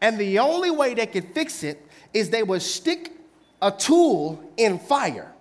[0.00, 1.83] And the only way they could fix it
[2.14, 3.12] is they would stick
[3.60, 5.32] a tool in fire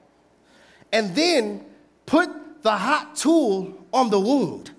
[0.92, 1.64] and then
[2.06, 2.30] put
[2.64, 4.72] the hot tool on the wound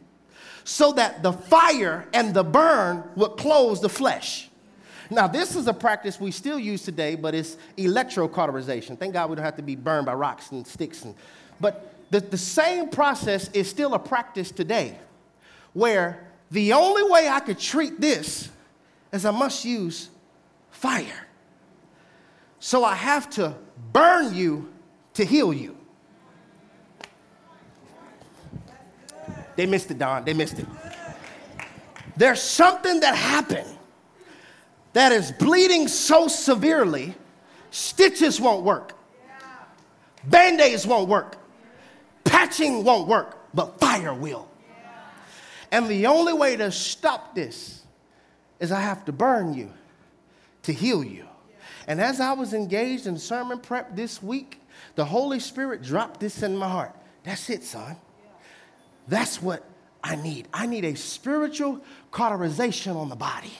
[0.65, 4.49] so that the fire and the burn would close the flesh.
[5.11, 8.99] Now, this is a practice we still use today, but it's electrocauterization.
[8.99, 11.05] Thank God we don't have to be burned by rocks and sticks.
[11.05, 11.15] And,
[11.61, 14.99] but the, the same process is still a practice today
[15.75, 18.49] where the only way I could treat this
[19.13, 20.09] is I must use
[20.71, 21.27] fire.
[22.65, 23.55] So I have to
[23.93, 24.73] burn you
[25.13, 25.77] to heal you.
[29.55, 30.25] They missed it, Don.
[30.25, 30.67] They missed it.
[32.17, 33.69] There's something that happened
[34.95, 37.15] that is bleeding so severely,
[37.71, 38.97] stitches won't work,
[40.25, 41.37] band aids won't work,
[42.25, 44.49] patching won't work, but fire will.
[45.71, 47.83] And the only way to stop this
[48.59, 49.71] is I have to burn you
[50.63, 51.29] to heal you.
[51.87, 54.61] And as I was engaged in sermon prep this week,
[54.95, 56.95] the Holy Spirit dropped this in my heart.
[57.25, 57.97] That's it, son.
[59.09, 59.65] That's what
[60.03, 60.49] I need.
[60.53, 63.53] I need a spiritual cauterization on the body.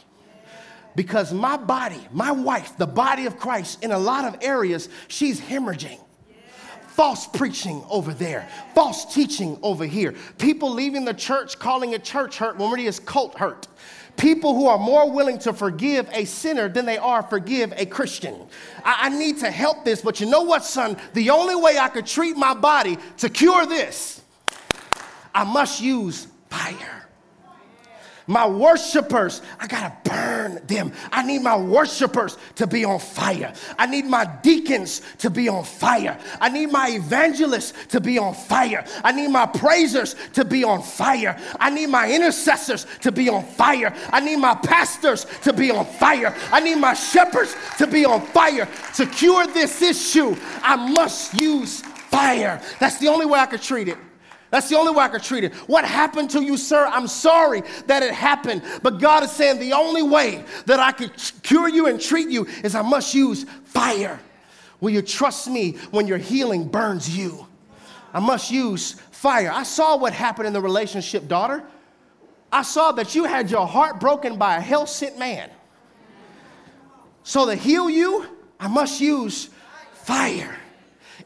[0.97, 5.41] Because my body, my wife, the body of Christ, in a lot of areas, she's
[5.41, 5.99] hemorrhaging.
[6.87, 10.15] False preaching over there, false teaching over here.
[10.39, 13.67] People leaving the church calling it church hurt when really it's cult hurt
[14.17, 18.35] people who are more willing to forgive a sinner than they are forgive a Christian.
[18.85, 20.97] I, I, need to help this, but you know what, son?
[21.15, 24.23] The only way I could treat my body to cure this,
[25.35, 27.04] I must use fire.
[28.27, 30.93] My worshipers, I gotta burn them.
[31.13, 33.53] I need my worshipers to be on fire.
[33.79, 36.19] I need my deacons to be on fire.
[36.41, 38.85] I need my evangelists to be on fire.
[39.03, 41.39] I need my praisers to be on fire.
[41.61, 43.95] I need my intercessors to be on fire.
[44.11, 46.35] I need my pastors to be on fire.
[46.51, 48.67] I need my shepherds to be on fire.
[48.95, 52.63] To cure this issue, I must use fire.
[52.81, 53.99] That's the only way I could treat it.
[54.55, 55.53] That's the only way I could treat it.
[55.67, 56.87] What happened to you, sir?
[56.87, 58.63] I'm sorry that it happened.
[58.85, 61.11] But God is saying the only way that I could
[61.43, 64.21] cure you and treat you is I must use fire.
[64.81, 67.49] Will you trust me when your healing burns you?
[68.13, 69.51] I must use fire.
[69.53, 71.65] I saw what happened in the relationship, daughter.
[72.53, 75.51] I saw that you had your heart broken by a hell sent man.
[77.25, 78.25] So to heal you,
[78.61, 79.49] I must use
[79.95, 80.61] fire.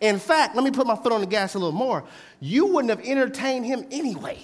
[0.01, 2.05] In fact, let me put my foot on the gas a little more.
[2.41, 4.39] You wouldn't have entertained him anyway.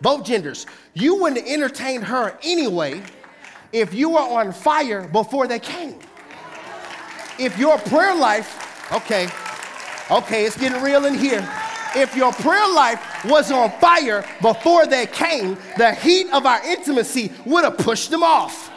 [0.00, 3.02] both genders, you wouldn't have entertained her anyway
[3.72, 5.98] if you were on fire before they came.
[7.38, 9.28] If your prayer life, okay,
[10.10, 11.46] okay, it's getting real in here.
[11.94, 17.32] If your prayer life was on fire before they came, the heat of our intimacy
[17.44, 18.70] would have pushed them off.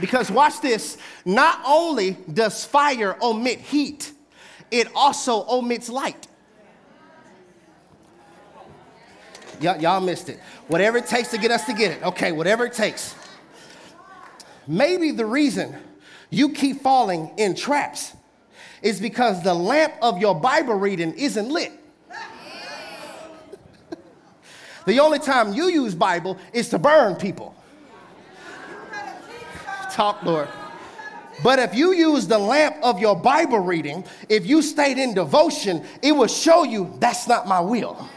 [0.00, 4.12] Because watch this, not only does fire omit heat,
[4.70, 6.28] it also omits light.
[9.60, 10.38] Y- y'all missed it.
[10.68, 12.02] Whatever it takes to get us to get it.
[12.04, 13.16] Okay, whatever it takes.
[14.68, 15.76] Maybe the reason
[16.30, 18.12] you keep falling in traps
[18.80, 21.72] is because the lamp of your Bible reading isn't lit.
[24.86, 27.52] the only time you use Bible is to burn people.
[29.90, 30.48] Talk, Lord.
[31.42, 35.84] But if you use the lamp of your Bible reading, if you stayed in devotion,
[36.02, 38.08] it will show you that's not my will.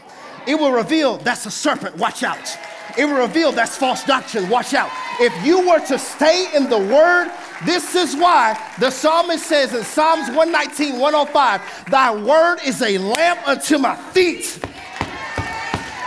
[0.46, 2.56] It will reveal that's a serpent, watch out.
[2.98, 4.90] It will reveal that's false doctrine, watch out.
[5.20, 7.30] If you were to stay in the word,
[7.64, 13.46] this is why the psalmist says in Psalms 119, 105, Thy word is a lamp
[13.46, 14.58] unto my feet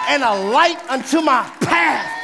[0.10, 2.23] and a light unto my path.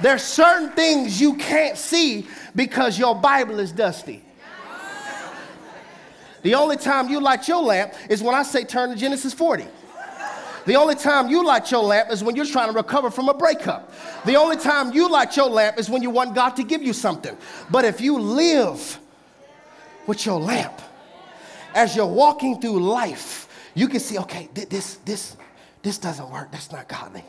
[0.00, 4.22] There's certain things you can't see because your Bible is dusty.
[6.42, 9.64] The only time you light your lamp is when I say turn to Genesis 40.
[10.66, 13.34] The only time you light your lamp is when you're trying to recover from a
[13.34, 13.92] breakup.
[14.24, 16.92] The only time you light your lamp is when you want God to give you
[16.92, 17.36] something.
[17.70, 18.98] But if you live
[20.06, 20.80] with your lamp,
[21.74, 25.36] as you're walking through life, you can see, okay, this, this,
[25.82, 26.50] this doesn't work.
[26.52, 27.24] That's not godly.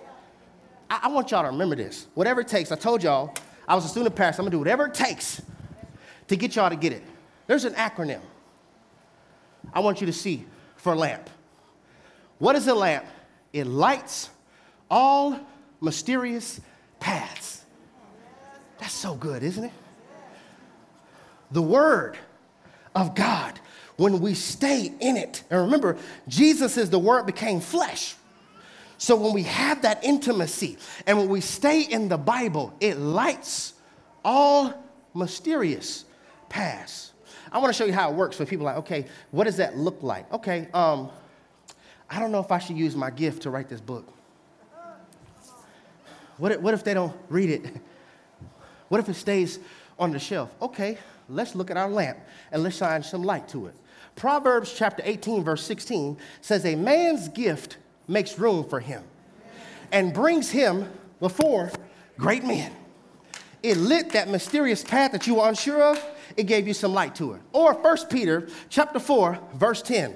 [0.89, 2.07] I, I want y'all to remember this.
[2.13, 3.33] Whatever it takes, I told y'all,
[3.67, 5.41] I was a student pastor, I'm gonna do whatever it takes
[6.27, 7.03] to get y'all to get it.
[7.47, 8.21] There's an acronym
[9.73, 10.45] I want you to see
[10.77, 11.29] for lamp.
[12.37, 13.05] What is a lamp?
[13.53, 14.29] It lights
[14.89, 15.39] all
[15.81, 16.59] mysterious
[16.99, 17.63] paths.
[18.77, 19.71] That's so good, isn't it?
[21.51, 22.17] The Word
[22.95, 23.59] of God,
[23.97, 28.15] when we stay in it, and remember, Jesus is the Word became flesh.
[28.97, 33.73] So when we have that intimacy and when we stay in the Bible, it lights
[34.23, 34.73] all
[35.13, 36.05] mysterious
[36.49, 37.13] paths.
[37.51, 39.77] I want to show you how it works for people like, okay, what does that
[39.77, 40.31] look like?
[40.33, 41.09] Okay, um,
[42.09, 44.11] I don't know if I should use my gift to write this book.
[46.37, 47.65] What if, what if they don't read it?
[48.87, 49.57] What if it stays
[49.97, 50.53] on the shelf?
[50.61, 52.19] Okay, let's look at our lamp
[52.51, 53.73] and let's shine some light to it.
[54.15, 59.03] Proverbs chapter 18, verse 16 says, A man's gift makes room for him
[59.91, 60.87] and brings him
[61.19, 61.71] before
[62.17, 62.71] great men.
[63.63, 66.03] It lit that mysterious path that you were unsure of,
[66.37, 67.41] it gave you some light to it.
[67.51, 70.15] Or 1 Peter chapter 4, verse 10.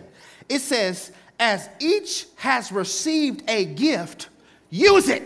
[0.50, 4.30] It says, as each has received a gift,
[4.70, 5.24] use it.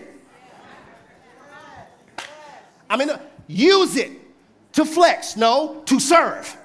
[2.90, 3.10] I mean,
[3.48, 4.12] use it
[4.74, 6.56] to flex, no, to serve.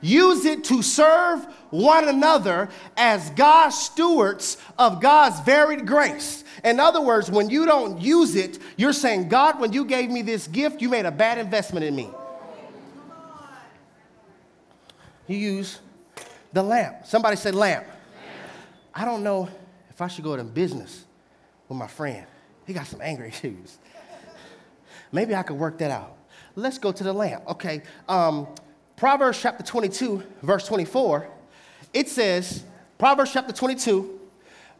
[0.00, 6.44] Use it to serve one another as God's stewards of God's varied grace.
[6.64, 10.22] In other words, when you don't use it, you're saying, God, when you gave me
[10.22, 12.10] this gift, you made a bad investment in me.
[15.26, 15.80] You use
[16.52, 17.04] the lamp.
[17.04, 17.86] Somebody said lamp.
[18.94, 19.48] I don't know
[19.90, 21.04] if I should go to business
[21.68, 22.26] with my friend.
[22.66, 23.78] He got some anger issues.
[25.12, 26.16] Maybe I could work that out.
[26.54, 27.46] Let's go to the lamp.
[27.48, 27.82] Okay.
[28.08, 28.48] Um,
[28.96, 31.28] Proverbs chapter 22, verse 24,
[31.92, 32.64] it says,
[32.98, 34.18] Proverbs chapter 22,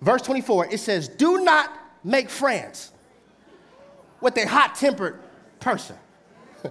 [0.01, 1.71] verse 24, it says, Do not
[2.03, 2.93] make friends
[4.21, 5.21] with a hot tempered
[5.61, 5.97] person.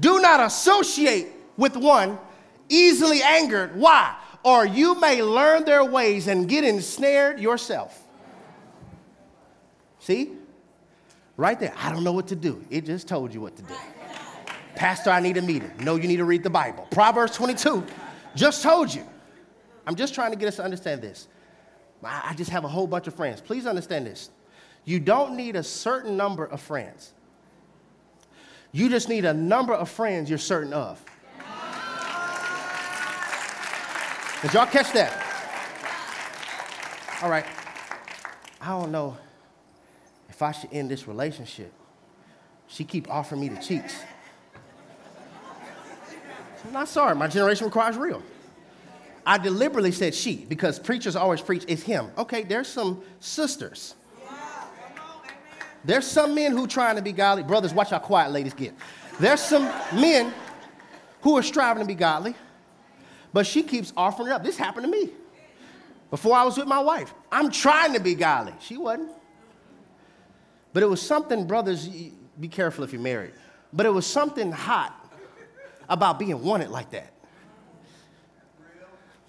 [0.00, 2.18] Do not associate with one
[2.68, 3.74] easily angered.
[3.76, 4.14] Why?
[4.42, 8.02] Or you may learn their ways and get ensnared yourself.
[10.00, 10.32] See?
[11.38, 11.72] Right there.
[11.78, 12.62] I don't know what to do.
[12.68, 13.74] It just told you what to do.
[14.76, 15.70] Pastor, I need a meeting.
[15.80, 16.86] No, you need to read the Bible.
[16.90, 17.84] Proverbs 22
[18.34, 19.04] just told you.
[19.86, 21.28] I'm just trying to get us to understand this.
[22.02, 23.40] I just have a whole bunch of friends.
[23.40, 24.30] Please understand this.
[24.84, 27.12] You don't need a certain number of friends.
[28.72, 31.02] You just need a number of friends you're certain of.
[34.42, 35.12] Did y'all catch that?
[37.22, 37.46] All right.
[38.60, 39.16] I don't know
[40.28, 41.72] if I should end this relationship.
[42.66, 44.02] She keep offering me the cheeks.
[46.64, 47.14] I'm not sorry.
[47.14, 48.22] My generation requires real.
[49.26, 52.10] I deliberately said she because preachers always preach it's him.
[52.18, 53.94] Okay, there's some sisters.
[55.84, 57.42] There's some men who trying to be godly.
[57.42, 58.74] Brothers, watch how quiet ladies get.
[59.20, 60.32] There's some men
[61.20, 62.34] who are striving to be godly.
[63.32, 64.44] But she keeps offering it up.
[64.44, 65.10] This happened to me.
[66.14, 67.12] before I was with my wife.
[67.32, 68.52] I'm trying to be godly.
[68.60, 69.10] She wasn't.
[70.72, 71.88] But it was something, brothers,
[72.38, 73.32] be careful if you're married,
[73.72, 75.03] but it was something hot
[75.88, 77.12] about being wanted like that.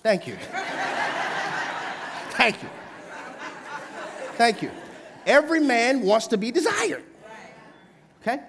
[0.04, 0.38] Thank you.
[2.32, 2.70] Thank you.
[4.38, 4.72] Thank you.
[5.26, 7.04] Every man wants to be desired.
[8.22, 8.40] Okay?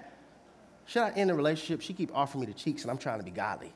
[0.85, 1.81] Should I end the relationship?
[1.81, 3.73] She keep offering me the cheeks and I'm trying to be godly.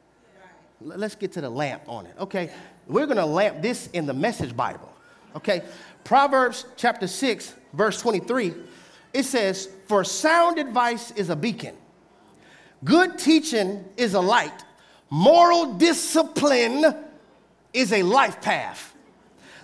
[0.79, 2.15] Let's get to the lamp on it.
[2.19, 2.51] Okay?
[2.87, 4.93] We're going to lamp this in the message Bible.
[5.35, 5.63] Okay?
[6.03, 8.53] Proverbs chapter 6, verse 23.
[9.13, 11.75] It says, "For sound advice is a beacon.
[12.83, 14.63] Good teaching is a light.
[15.09, 16.85] Moral discipline
[17.73, 18.95] is a life path.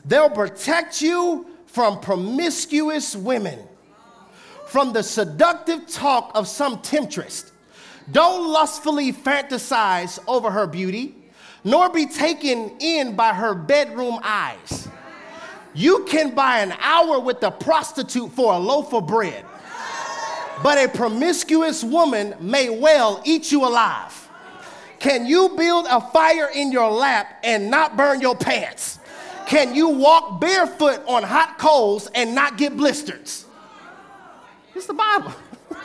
[0.05, 3.59] They'll protect you from promiscuous women,
[4.67, 7.51] from the seductive talk of some temptress.
[8.11, 11.15] Don't lustfully fantasize over her beauty,
[11.63, 14.87] nor be taken in by her bedroom eyes.
[15.73, 19.45] You can buy an hour with a prostitute for a loaf of bread,
[20.63, 24.29] but a promiscuous woman may well eat you alive.
[24.99, 28.99] Can you build a fire in your lap and not burn your pants?
[29.45, 33.45] Can you walk barefoot on hot coals and not get blisters?
[34.75, 35.33] It's the Bible.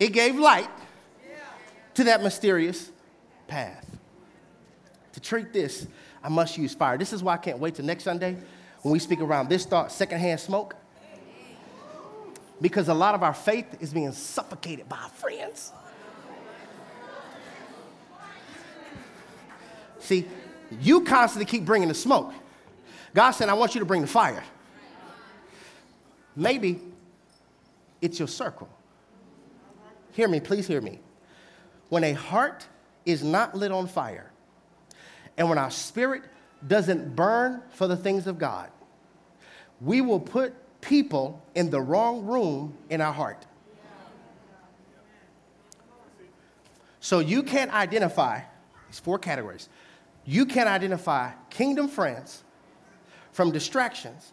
[0.00, 0.70] it gave light
[1.94, 2.90] to that mysterious
[3.46, 3.84] path.
[5.12, 5.86] To treat this,
[6.22, 6.96] I must use fire.
[6.98, 8.36] This is why I can't wait till next Sunday
[8.82, 10.76] when we speak around this thought, secondhand smoke
[12.60, 15.72] because a lot of our faith is being suffocated by our friends.
[20.00, 20.26] See,
[20.80, 22.32] you constantly keep bringing the smoke.
[23.14, 24.42] God said, I want you to bring the fire.
[26.34, 26.80] Maybe
[28.00, 28.68] it's your circle.
[30.12, 31.00] Hear me, please hear me.
[31.88, 32.66] When a heart
[33.04, 34.30] is not lit on fire,
[35.36, 36.22] and when our spirit
[36.66, 38.70] doesn't burn for the things of God,
[39.80, 43.46] we will put people in the wrong room in our heart.
[47.00, 48.40] So you can't identify
[48.88, 49.68] these four categories.
[50.24, 52.42] You can't identify kingdom friends
[53.32, 54.32] from distractions,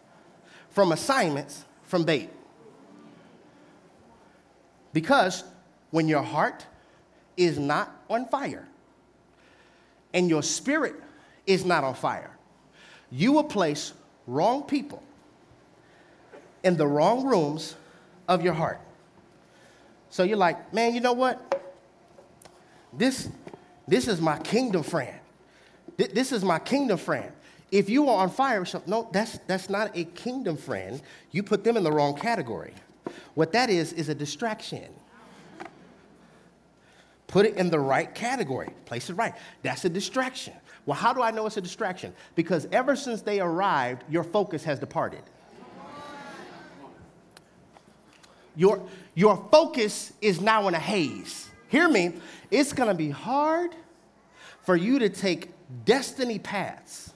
[0.72, 2.30] from assignments, from bait.
[4.94, 5.44] Because
[5.92, 6.66] when your heart
[7.38, 8.68] is not on fire
[10.14, 10.96] and your spirit
[11.48, 12.32] is not on fire,
[13.12, 13.94] you will place
[14.28, 15.02] wrong people
[16.64, 17.76] in the wrong rooms
[18.28, 18.82] of your heart.
[20.10, 21.62] So you're like, man, you know what?
[22.92, 23.30] This,
[23.88, 25.20] this is my kingdom friend.
[25.98, 27.32] This is my kingdom friend.
[27.72, 31.02] If you are on fire, no, that's, that's not a kingdom friend.
[31.32, 32.74] You put them in the wrong category.
[33.34, 34.88] What that is, is a distraction.
[37.36, 39.34] Put it in the right category, place it right.
[39.62, 40.54] That's a distraction.
[40.86, 42.14] Well, how do I know it's a distraction?
[42.34, 45.22] Because ever since they arrived, your focus has departed.
[48.56, 48.82] Your,
[49.16, 51.50] your focus is now in a haze.
[51.68, 52.14] Hear me,
[52.52, 53.76] it's gonna be hard
[54.62, 55.50] for you to take
[55.84, 57.14] destiny paths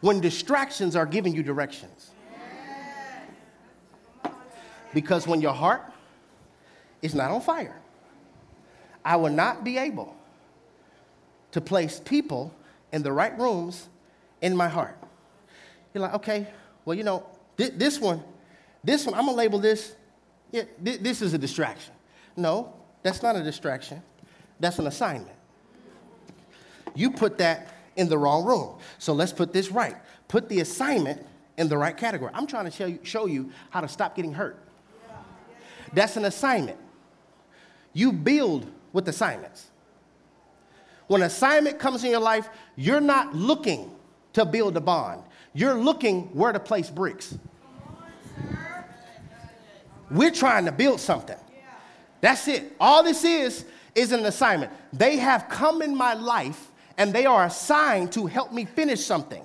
[0.00, 2.10] when distractions are giving you directions.
[4.92, 5.82] Because when your heart
[7.00, 7.80] is not on fire,
[9.04, 10.16] I will not be able
[11.52, 12.54] to place people
[12.92, 13.88] in the right rooms
[14.40, 14.96] in my heart.
[15.92, 16.46] You're like, okay,
[16.84, 17.24] well, you know,
[17.56, 18.22] th- this one,
[18.82, 19.94] this one, I'm gonna label this
[20.54, 21.92] yeah, th- this is a distraction.
[22.36, 24.00] No, that's not a distraction.
[24.60, 25.36] That's an assignment.
[26.94, 28.78] You put that in the wrong room.
[28.98, 29.96] So let's put this right.
[30.28, 31.26] Put the assignment
[31.56, 32.30] in the right category.
[32.34, 34.56] I'm trying to show you, show you how to stop getting hurt.
[35.92, 36.78] That's an assignment.
[37.92, 39.66] You build with assignments.
[41.08, 43.94] When assignment comes in your life, you're not looking
[44.32, 45.22] to build a bond.
[45.52, 47.36] You're looking where to place bricks.
[50.10, 51.36] We're trying to build something.
[52.22, 52.72] That's it.
[52.80, 54.72] All this is is an assignment.
[54.92, 59.42] They have come in my life and they are assigned to help me finish something.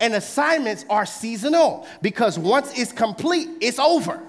[0.00, 4.22] And assignments are seasonal because once it's complete, it's over.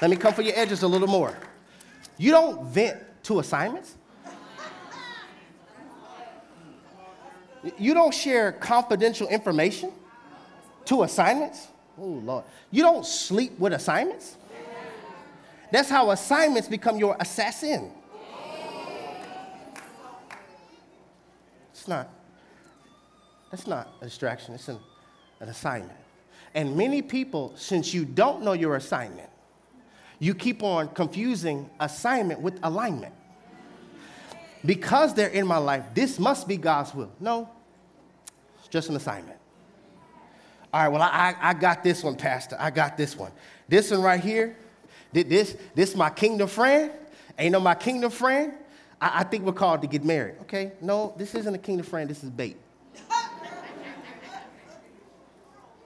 [0.00, 1.36] Let me come for your edges a little more.
[2.20, 3.96] You don't vent to assignments.
[7.78, 9.90] You don't share confidential information
[10.84, 11.68] to assignments.
[11.98, 12.44] Oh, Lord.
[12.70, 14.36] You don't sleep with assignments.
[15.72, 17.90] That's how assignments become your assassin.
[21.70, 22.06] It's not.
[23.50, 24.78] That's not a distraction, it's an,
[25.40, 25.98] an assignment.
[26.54, 29.29] And many people, since you don't know your assignment,
[30.20, 33.14] you keep on confusing assignment with alignment.
[34.64, 37.10] because they're in my life, this must be God's will.
[37.18, 37.48] No,
[38.58, 39.38] it's just an assignment.
[40.72, 42.56] All right, well, I, I got this one, Pastor.
[42.60, 43.32] I got this one.
[43.68, 44.56] This one right here,
[45.12, 46.92] this, this my kingdom friend.
[47.38, 48.52] Ain't no my kingdom friend.
[49.00, 50.34] I, I think we're called to get married.
[50.42, 52.10] Okay, no, this isn't a kingdom friend.
[52.10, 52.58] This is bait.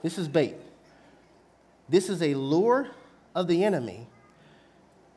[0.03, 0.57] this is bait.
[1.89, 2.89] This is a lure
[3.37, 4.09] of the enemy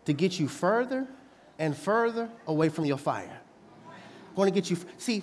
[0.08, 1.06] to get you further
[1.60, 3.42] and further away from your fire.
[4.38, 4.78] Want to get you.
[4.98, 5.22] See,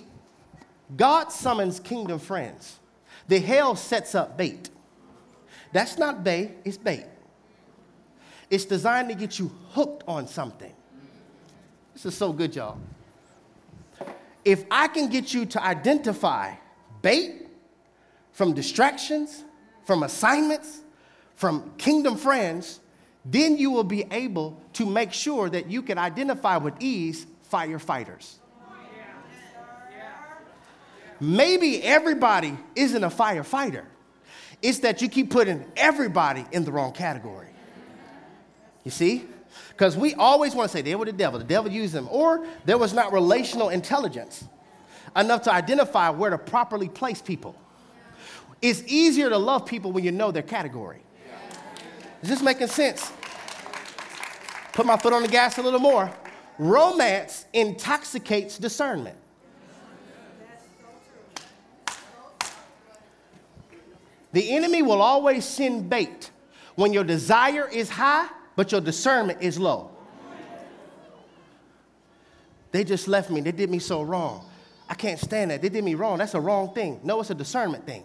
[0.95, 2.79] God summons kingdom friends.
[3.27, 4.69] The hell sets up bait.
[5.71, 7.05] That's not bait, it's bait.
[8.51, 10.73] It's designed to get you hooked on something.
[11.93, 12.77] This is so good, y'all.
[14.43, 16.53] If I can get you to identify
[17.01, 17.47] bait
[18.33, 19.45] from distractions,
[19.83, 20.81] from assignments,
[21.33, 22.81] from kingdom friends,
[23.25, 28.35] then you will be able to make sure that you can identify with ease firefighters.
[31.19, 33.85] Maybe everybody isn't a firefighter.
[34.61, 37.47] It's that you keep putting everybody in the wrong category.
[38.83, 39.25] You see?
[39.69, 42.45] Because we always want to say they were the devil, the devil used them, or
[42.65, 44.45] there was not relational intelligence
[45.15, 47.55] enough to identify where to properly place people.
[48.61, 51.01] It's easier to love people when you know their category.
[52.21, 53.11] Is this making sense?
[54.75, 56.11] Put my foot on the gas a little more.
[56.59, 59.15] Romance intoxicates discernment.
[64.33, 66.29] The enemy will always send bait
[66.75, 69.91] when your desire is high, but your discernment is low.
[72.73, 73.39] They just left me.
[73.39, 74.45] They did me so wrong.
[74.89, 75.61] I can't stand that.
[75.61, 76.17] They did me wrong.
[76.17, 76.99] That's a wrong thing.
[77.01, 78.03] No, it's a discernment thing.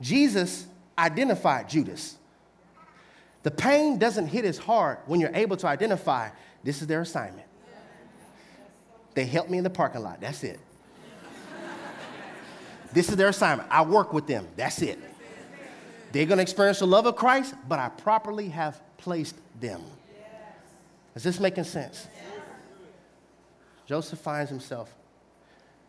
[0.00, 2.16] Jesus identified Judas.
[3.46, 6.30] The pain doesn't hit as hard when you're able to identify
[6.64, 7.46] this is their assignment.
[9.14, 10.20] They helped me in the parking lot.
[10.20, 10.58] That's it.
[12.92, 13.68] This is their assignment.
[13.70, 14.48] I work with them.
[14.56, 14.98] That's it.
[16.10, 19.80] They're going to experience the love of Christ, but I properly have placed them.
[21.14, 22.08] Is this making sense?
[23.86, 24.92] Joseph finds himself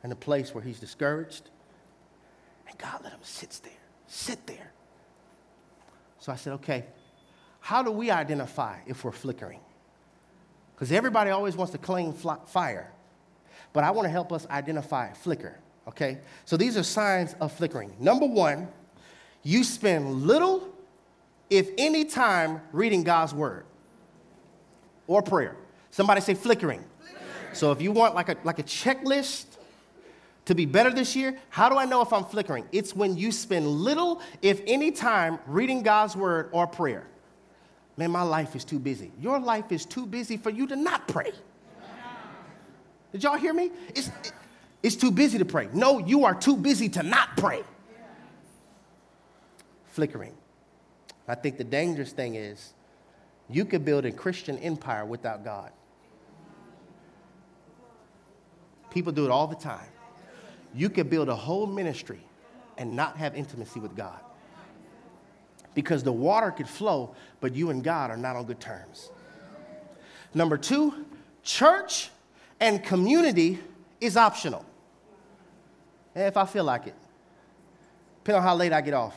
[0.03, 1.49] in a place where he's discouraged,
[2.69, 3.73] and God let him sit there.
[4.05, 4.71] Sit there.
[6.19, 6.85] So I said, okay,
[7.67, 9.59] how do we identify if we're flickering?
[10.73, 12.91] Because everybody always wants to claim fire,
[13.73, 16.19] but I want to help us identify flicker okay?
[16.45, 17.95] So these are signs of flickering.
[17.99, 18.67] Number one,
[19.43, 20.67] you spend little,
[21.49, 23.65] if any, time reading God's word
[25.07, 25.55] or prayer.
[25.89, 26.83] Somebody say flickering.
[26.99, 27.25] flickering.
[27.53, 29.45] So if you want like a, like a checklist
[30.45, 32.65] to be better this year, how do I know if I'm flickering?
[32.71, 37.07] It's when you spend little, if any, time reading God's word or prayer.
[37.97, 39.11] Man, my life is too busy.
[39.19, 41.31] Your life is too busy for you to not pray.
[43.11, 43.71] Did y'all hear me?
[43.89, 44.31] It's, it,
[44.83, 45.69] it's too busy to pray.
[45.73, 47.63] No, you are too busy to not pray.
[49.87, 50.33] Flickering.
[51.27, 52.73] I think the dangerous thing is
[53.49, 55.71] you could build a Christian empire without God.
[58.91, 59.89] People do it all the time.
[60.75, 62.21] You could build a whole ministry
[62.77, 64.19] and not have intimacy with God.
[65.77, 69.11] Because the water could flow, but you and God are not on good terms.
[70.33, 71.05] Number two,
[71.43, 72.09] church
[72.59, 73.59] and community
[74.01, 74.65] is optional.
[76.15, 76.95] If I feel like it.
[78.23, 79.15] Depending on how late I get off.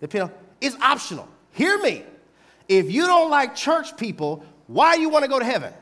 [0.00, 1.28] Depending on, it's optional.
[1.52, 2.04] Hear me.
[2.66, 5.74] If you don't like church people, why do you want to go to heaven?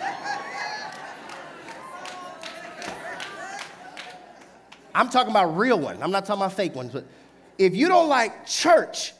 [4.92, 6.00] I'm talking about real ones.
[6.02, 6.92] I'm not talking about fake ones.
[6.92, 7.06] But
[7.58, 9.12] if you don't like church,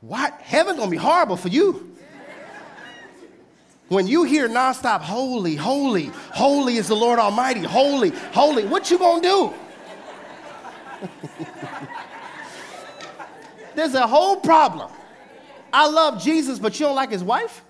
[0.00, 0.32] what?
[0.40, 1.96] Heaven's gonna be horrible for you.
[3.88, 8.98] When you hear nonstop, holy, holy, holy is the Lord Almighty, holy, holy, what you
[8.98, 9.54] gonna do?
[13.74, 14.90] There's a whole problem.
[15.72, 17.62] I love Jesus, but you don't like his wife?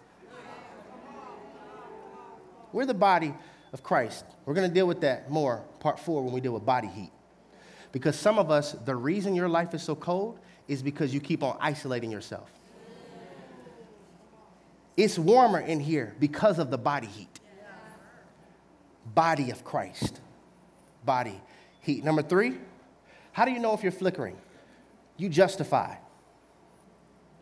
[2.72, 3.32] We're the body
[3.72, 4.24] of Christ.
[4.44, 7.12] We're gonna deal with that more, part four, when we deal with body heat.
[7.92, 11.42] Because some of us, the reason your life is so cold is because you keep
[11.42, 12.50] on isolating yourself.
[14.96, 17.40] It's warmer in here because of the body heat.
[19.14, 20.20] Body of Christ.
[21.04, 21.40] Body
[21.80, 22.04] heat.
[22.04, 22.58] Number three,
[23.32, 24.36] how do you know if you're flickering?
[25.16, 25.94] You justify.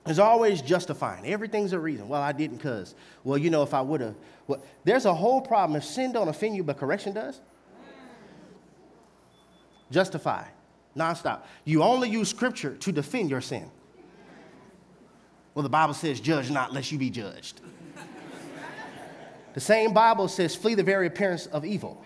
[0.04, 1.26] There's always justifying.
[1.26, 2.08] Everything's a reason.
[2.08, 2.94] Well, I didn't because.
[3.24, 4.14] Well, you know, if I would have.
[4.46, 5.76] Well, there's a whole problem.
[5.76, 7.40] If sin don't offend you, but correction does.
[9.90, 10.44] Justify.
[10.96, 11.42] Nonstop.
[11.64, 13.70] You only use scripture to defend your sin.
[15.54, 17.60] Well, the Bible says, judge not lest you be judged.
[19.54, 22.02] The same Bible says, flee the very appearance of evil.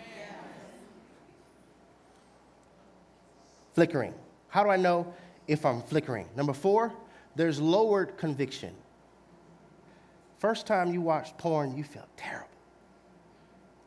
[3.75, 4.15] Flickering.
[4.49, 5.13] How do I know
[5.49, 6.29] if I'm flickering?
[6.37, 6.93] Number four,
[7.35, 8.75] there's lowered conviction.
[10.39, 12.49] First time you watched porn, you felt terrible,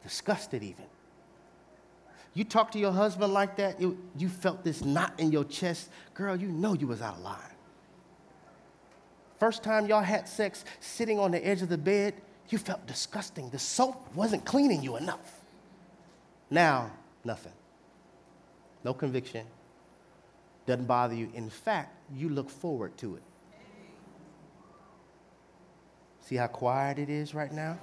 [0.04, 0.86] disgusted even.
[2.34, 5.90] You talk to your husband like that, you, you felt this knot in your chest.
[6.14, 7.38] Girl, you know you was out of line.
[9.40, 12.16] First time y'all had sex sitting on the edge of the bed,
[12.50, 13.50] you felt disgusting.
[13.50, 15.42] The soap wasn't cleaning you enough.
[16.50, 16.92] Now,
[17.24, 17.54] nothing.
[18.84, 19.46] No conviction.
[20.66, 21.30] Doesn't bother you.
[21.34, 23.24] In fact, you look forward to it.
[26.22, 27.78] See how quiet it is right now?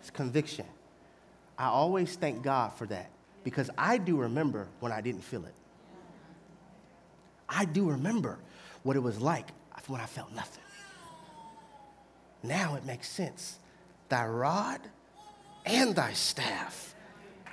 [0.00, 0.66] It's conviction.
[1.62, 3.08] I always thank God for that
[3.44, 5.54] because I do remember when I didn't feel it.
[7.48, 8.40] I do remember
[8.82, 9.46] what it was like
[9.86, 10.64] when I felt nothing.
[12.42, 13.60] Now it makes sense.
[14.08, 14.80] Thy rod
[15.64, 16.96] and thy staff,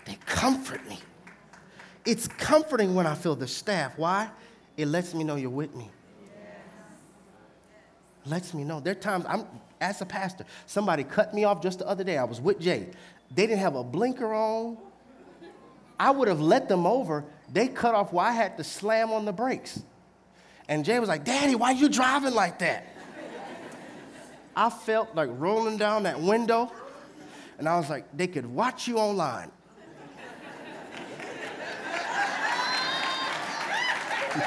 [0.05, 0.97] they comfort me.
[2.03, 3.93] It's comforting when I feel the staff.
[3.95, 4.31] Why?
[4.75, 5.91] It lets me know you're with me
[8.25, 8.79] lets me know.
[8.79, 9.45] There are times I'm
[9.81, 12.17] as a pastor, somebody cut me off just the other day.
[12.17, 12.87] I was with Jay.
[13.33, 14.77] They didn't have a blinker on.
[15.99, 17.25] I would have let them over.
[17.51, 19.81] They cut off why I had to slam on the brakes.
[20.67, 22.85] And Jay was like, Daddy, why are you driving like that?
[24.55, 26.71] I felt like rolling down that window,
[27.57, 29.51] and I was like, they could watch you online.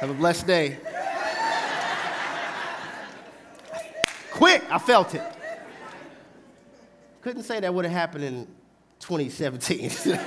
[0.00, 0.78] Have a blessed day.
[4.30, 5.33] Quick, I felt it.
[7.24, 8.46] Couldn't say that would have happened in
[9.00, 9.90] 2017,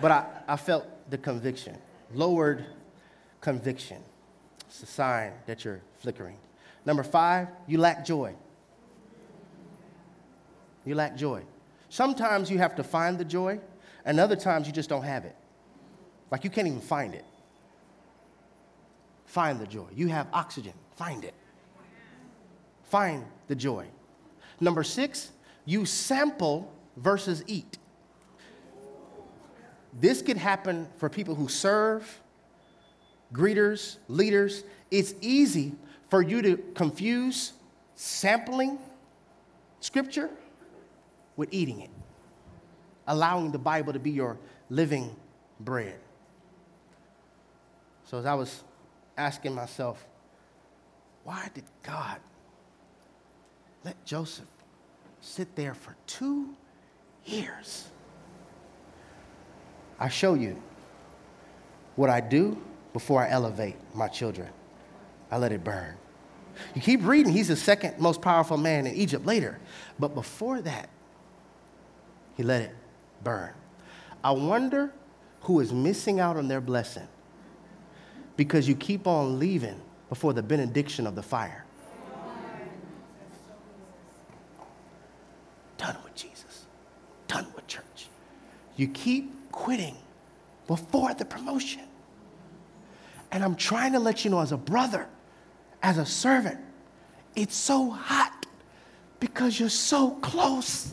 [0.00, 1.76] but I, I felt the conviction,
[2.12, 2.66] lowered
[3.40, 4.02] conviction.
[4.66, 6.38] It's a sign that you're flickering.
[6.84, 8.34] Number five, you lack joy.
[10.84, 11.42] You lack joy.
[11.88, 13.60] Sometimes you have to find the joy,
[14.04, 15.36] and other times you just don't have it.
[16.32, 17.24] Like you can't even find it.
[19.26, 19.86] Find the joy.
[19.94, 21.34] You have oxygen, find it
[22.86, 23.86] find the joy.
[24.60, 25.30] Number six,
[25.66, 27.76] you sample versus eat.
[29.92, 32.20] This could happen for people who serve,
[33.32, 34.64] greeters, leaders.
[34.90, 35.74] It's easy
[36.08, 37.52] for you to confuse
[37.94, 38.78] sampling
[39.80, 40.30] scripture
[41.36, 41.90] with eating it,
[43.06, 44.38] allowing the Bible to be your
[44.70, 45.14] living
[45.60, 45.98] bread.
[48.04, 48.62] So, as I was
[49.16, 50.06] asking myself,
[51.24, 52.18] why did God
[53.84, 54.46] let Joseph
[55.26, 56.54] sit there for two
[57.24, 57.88] years.
[59.98, 60.62] I show you
[61.96, 62.62] what I do
[62.92, 64.48] before I elevate my children.
[65.30, 65.96] I let it burn.
[66.74, 69.58] You keep reading, he's the second most powerful man in Egypt later.
[69.98, 70.88] But before that,
[72.36, 72.74] he let it
[73.24, 73.52] burn.
[74.22, 74.92] I wonder
[75.40, 77.08] who is missing out on their blessing
[78.36, 81.65] because you keep on leaving before the benediction of the fire.
[85.78, 86.66] Done with Jesus,
[87.28, 88.08] done with church.
[88.76, 89.96] You keep quitting
[90.66, 91.82] before the promotion.
[93.32, 95.06] And I'm trying to let you know, as a brother,
[95.82, 96.58] as a servant,
[97.34, 98.46] it's so hot
[99.20, 100.92] because you're so close.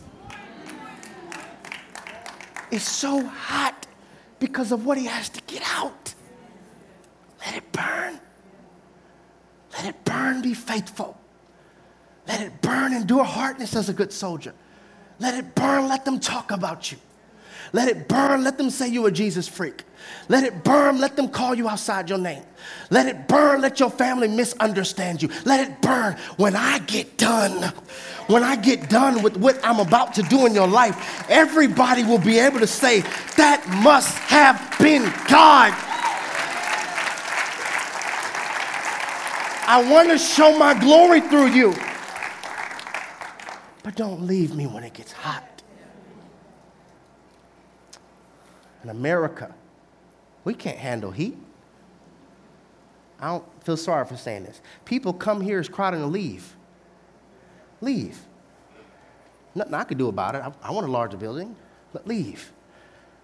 [2.71, 3.87] It's so hot
[4.39, 6.13] because of what he has to get out.
[7.45, 8.19] Let it burn.
[9.73, 11.17] Let it burn, be faithful.
[12.27, 14.53] Let it burn, endure hardness as a good soldier.
[15.19, 15.87] Let it burn.
[15.87, 16.97] Let them talk about you.
[17.71, 18.43] Let it burn.
[18.43, 19.83] Let them say you're a Jesus freak.
[20.29, 20.99] Let it burn.
[20.99, 22.43] Let them call you outside your name.
[22.89, 23.61] Let it burn.
[23.61, 25.29] Let your family misunderstand you.
[25.43, 26.15] Let it burn.
[26.37, 27.73] When I get done,
[28.27, 32.19] when I get done with what I'm about to do in your life, everybody will
[32.19, 33.01] be able to say,
[33.37, 35.73] that must have been God.
[39.65, 41.73] I want to show my glory through you.
[43.83, 45.61] But don't leave me when it gets hot.
[48.81, 49.53] In America,
[50.45, 51.37] we can't handle heat.
[53.19, 54.61] I don't feel sorry for saying this.
[54.85, 56.55] People come here as crowded and leave.
[57.81, 58.19] Leave.
[59.55, 60.39] Nothing I could do about it.
[60.39, 61.55] I, I want a larger building,
[61.91, 62.51] but leave.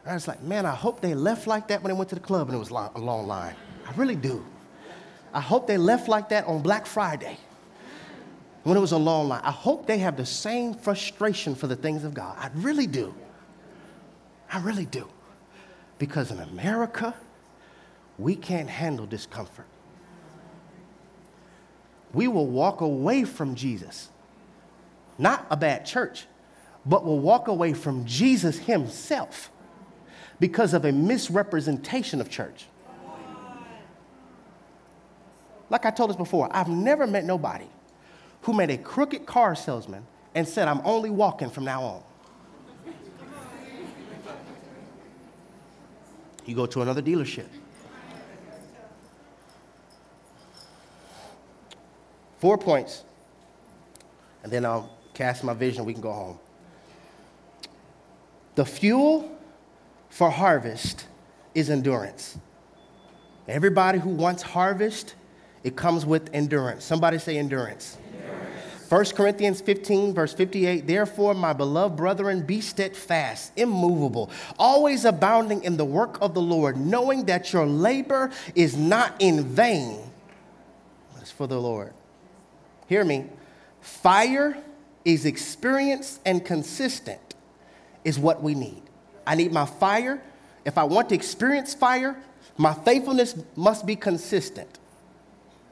[0.03, 2.15] And I was like, man, I hope they left like that when they went to
[2.15, 3.55] the club and it was a long line.
[3.87, 4.45] I really do.
[5.33, 7.37] I hope they left like that on Black Friday
[8.63, 9.41] when it was a long line.
[9.43, 12.35] I hope they have the same frustration for the things of God.
[12.37, 13.13] I really do.
[14.51, 15.07] I really do.
[15.97, 17.13] Because in America,
[18.17, 19.67] we can't handle discomfort.
[22.13, 24.09] We will walk away from Jesus
[25.19, 26.25] not a bad church,
[26.85, 29.51] but will walk away from Jesus himself
[30.39, 32.65] because of a misrepresentation of church.
[35.69, 37.67] Like I told us before, I've never met nobody
[38.41, 42.03] who met a crooked car salesman and said, I'm only walking from now on.
[46.45, 47.47] You go to another dealership.
[52.39, 53.03] Four points,
[54.43, 55.83] and then I'll cast my vision.
[55.83, 56.39] We can go home.
[58.55, 59.37] The fuel
[60.09, 61.05] for harvest
[61.53, 62.37] is endurance.
[63.47, 65.15] Everybody who wants harvest,
[65.63, 66.83] it comes with endurance.
[66.85, 67.97] Somebody say endurance.
[68.89, 75.77] 1 Corinthians 15, verse 58 Therefore, my beloved brethren, be steadfast, immovable, always abounding in
[75.77, 79.99] the work of the Lord, knowing that your labor is not in vain,
[81.13, 81.93] but it's for the Lord.
[82.87, 83.25] Hear me.
[83.79, 84.57] Fire
[85.05, 87.35] is experienced and consistent,
[88.03, 88.81] is what we need.
[89.27, 90.19] I need my fire.
[90.65, 92.17] If I want to experience fire,
[92.57, 94.78] my faithfulness must be consistent.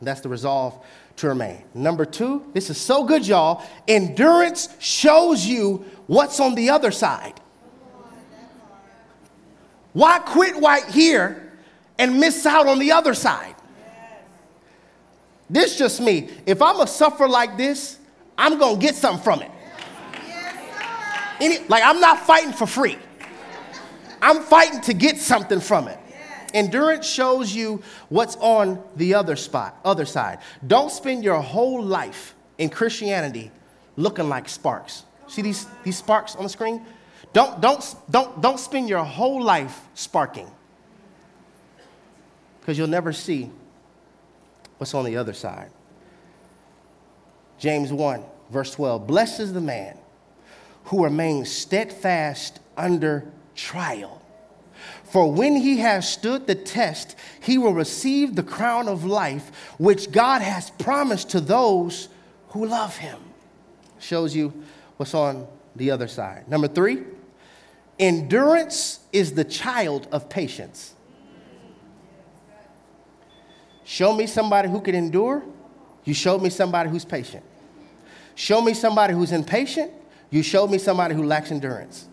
[0.02, 0.84] That's the resolve
[1.18, 1.64] to remain.
[1.74, 3.64] Number two, this is so good, y'all.
[3.88, 7.40] Endurance shows you what's on the other side.
[9.94, 11.52] Why quit right here
[11.98, 13.56] and miss out on the other side?
[15.50, 16.30] This just me.
[16.46, 17.98] If I'm gonna suffer like this,
[18.38, 19.52] I'm gonna get something from it.
[21.40, 22.98] Any, like I'm not fighting for free.
[24.22, 26.00] I'm fighting to get something from it.
[26.54, 30.40] Endurance shows you what's on the other spot, other side.
[30.66, 33.52] Don't spend your whole life in Christianity
[33.96, 35.04] looking like sparks.
[35.28, 36.86] See these, these sparks on the screen?
[37.34, 40.50] Don't, don't, don't, don't spend your whole life sparking
[42.60, 43.50] because you'll never see
[44.78, 45.70] what's on the other side.
[47.60, 49.98] James 1, verse 12 Blessed is the man
[50.86, 53.26] who remains steadfast under
[53.56, 54.22] trial.
[55.18, 59.50] For when he has stood the test, he will receive the crown of life
[59.80, 62.10] which God has promised to those
[62.50, 63.20] who love him.
[63.98, 64.54] Shows you
[64.98, 66.48] what's on the other side.
[66.48, 67.04] Number three,
[67.98, 70.94] endurance is the child of patience.
[73.86, 75.44] Show me somebody who can endure,
[76.04, 77.44] you showed me somebody who's patient.
[78.36, 79.92] Show me somebody who's impatient,
[80.30, 82.08] you showed me somebody who lacks endurance.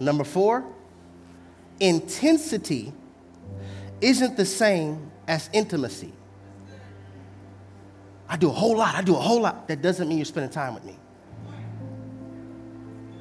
[0.00, 0.64] Number four,
[1.80, 2.92] intensity
[4.00, 6.12] isn't the same as intimacy.
[8.28, 9.68] I do a whole lot, I do a whole lot.
[9.68, 10.98] That doesn't mean you're spending time with me.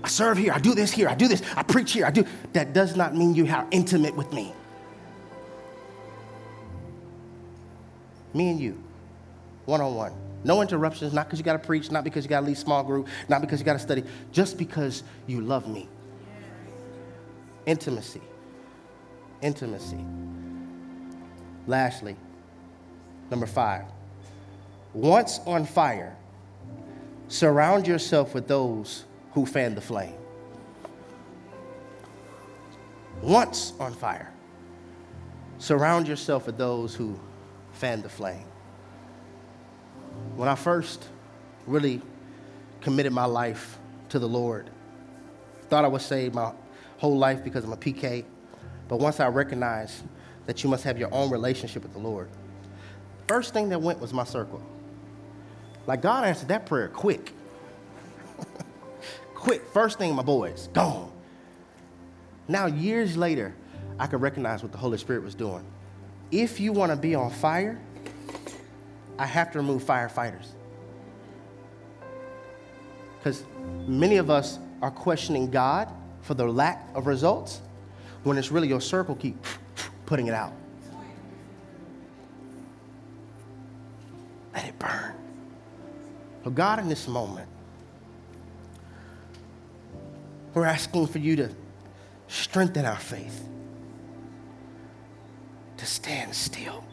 [0.04, 2.26] I serve here, I do this here, I do this, I preach here, I do.
[2.54, 4.54] That does not mean you are intimate with me.
[8.34, 8.82] Me and you,
[9.66, 10.14] one on one.
[10.44, 12.84] No interruptions, not because you got to preach, not because you got to lead small
[12.84, 15.90] group, not because you got to study, just because you love me.
[17.66, 18.22] Intimacy.
[19.42, 20.04] Intimacy.
[21.68, 22.16] Lastly,
[23.30, 23.84] number five,
[24.94, 26.16] once on fire,
[27.28, 30.16] surround yourself with those who fan the flame.
[33.22, 34.32] Once on fire,
[35.58, 37.20] surround yourself with those who
[37.74, 38.46] fan the flame.
[40.36, 41.08] When I first
[41.66, 42.02] really
[42.82, 43.78] committed my life
[44.10, 44.70] to the Lord,
[45.70, 46.54] thought I was saved my
[46.98, 48.24] whole life because I'm a PK.
[48.88, 50.04] But once I recognized
[50.46, 52.30] that you must have your own relationship with the Lord,
[53.28, 54.62] first thing that went was my circle.
[55.86, 57.34] Like God answered that prayer quick.
[59.36, 59.66] quick.
[59.74, 61.12] First thing, my boys, gone.
[62.48, 63.54] Now, years later,
[64.00, 65.66] I could recognize what the Holy Spirit was doing.
[66.32, 67.80] If you want to be on fire,
[69.18, 70.48] I have to remove firefighters.
[73.18, 73.44] Because
[73.88, 75.90] many of us are questioning God
[76.22, 77.62] for the lack of results
[78.28, 79.36] when it's really your circle keep
[80.06, 80.54] putting it out.
[84.54, 85.14] Let it burn.
[86.44, 87.48] So, God, in this moment,
[90.54, 91.50] we're asking for you to
[92.28, 93.48] strengthen our faith,
[95.78, 96.84] to stand still.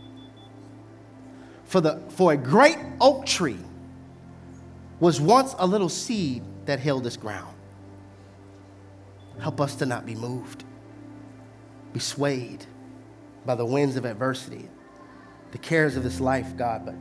[1.65, 3.59] For, the, for a great oak tree
[5.01, 7.55] was once a little seed that held this ground.
[9.41, 10.65] Help us to not be moved,
[11.95, 12.67] be swayed
[13.47, 14.69] by the winds of adversity,
[15.53, 16.97] the cares of this life, God, but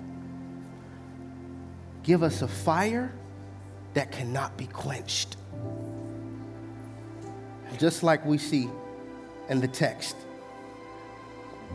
[2.04, 3.12] give us a fire
[3.96, 5.36] that cannot be quenched.
[7.80, 8.70] Just like we see
[9.50, 10.16] in the text,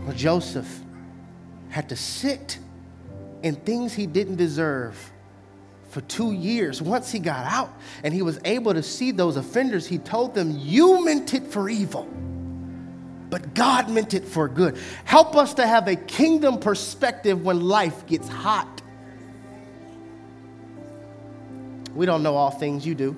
[0.05, 0.81] where Joseph
[1.71, 2.59] had to sit
[3.43, 4.97] in things he didn't deserve
[5.89, 6.81] for two years.
[6.81, 7.73] Once he got out
[8.05, 11.69] and he was able to see those offenders, he told them, You meant it for
[11.69, 12.09] evil,
[13.31, 14.79] but God meant it for good.
[15.05, 18.83] Help us to have a kingdom perspective when life gets hot.
[21.95, 23.17] We don't know all things you do.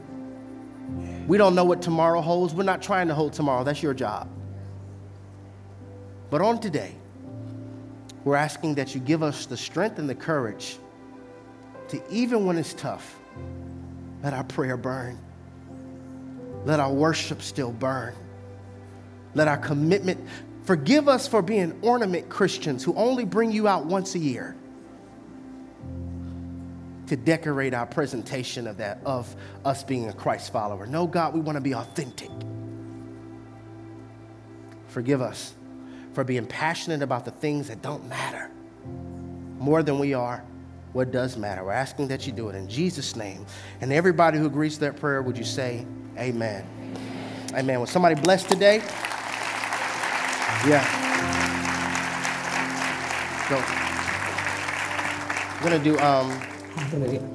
[1.27, 2.55] We don't know what tomorrow holds.
[2.55, 3.63] We're not trying to hold tomorrow.
[3.63, 4.29] That's your job.
[6.31, 6.95] But on today,
[8.25, 10.79] we're asking that you give us the strength and the courage
[11.89, 13.19] to, even when it's tough,
[14.23, 15.19] let our prayer burn.
[16.65, 18.15] Let our worship still burn.
[19.35, 20.21] Let our commitment,
[20.65, 24.57] forgive us for being ornament Christians who only bring you out once a year
[27.07, 30.87] to decorate our presentation of that, of us being a Christ follower.
[30.87, 32.31] No, God, we want to be authentic.
[34.89, 35.55] Forgive us
[36.13, 38.51] for being passionate about the things that don't matter
[39.59, 40.43] more than we are
[40.93, 41.65] what does matter.
[41.65, 43.47] We're asking that you do it in Jesus' name.
[43.81, 45.87] And everybody who agrees to that prayer, would you say,
[46.19, 46.65] Amen?
[47.55, 47.81] Amen.
[47.81, 48.83] Was somebody blessed today?
[50.67, 50.85] Yeah.
[53.49, 53.57] So,
[55.57, 56.41] I'm going to do, um,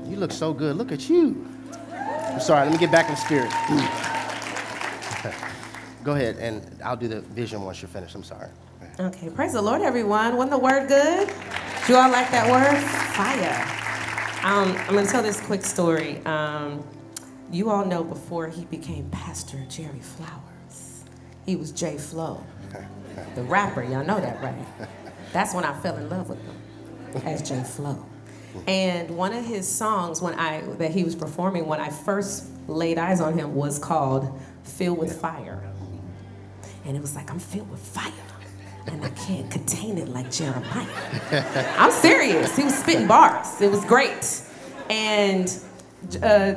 [0.09, 0.75] you look so good.
[0.77, 1.45] Look at you.
[1.91, 3.51] I'm sorry, let me get back in the spirit.
[6.03, 8.13] Go ahead, and I'll do the vision once you're finished.
[8.15, 8.49] I'm sorry.
[8.99, 10.35] Okay, praise the Lord, everyone.
[10.37, 11.27] Wasn't the word good?
[11.87, 12.77] Do you all like that word?
[13.15, 13.61] Fire.
[14.43, 16.23] Um, I'm going to tell this quick story.
[16.25, 16.83] Um,
[17.51, 21.03] you all know before he became Pastor Jerry Flowers,
[21.45, 22.43] he was J Flow,
[23.35, 23.83] the rapper.
[23.83, 24.89] Y'all know that, right?
[25.33, 26.55] That's when I fell in love with him
[27.25, 28.05] as J Flow.
[28.67, 32.97] And one of his songs when I that he was performing when I first laid
[32.97, 35.61] eyes on him was called "Filled with Fire,"
[36.85, 38.11] and it was like I'm filled with fire
[38.87, 40.87] and I can't contain it like Jeremiah.
[41.77, 42.55] I'm serious.
[42.55, 43.61] He was spitting bars.
[43.61, 44.41] It was great.
[44.89, 45.47] And
[46.21, 46.53] uh,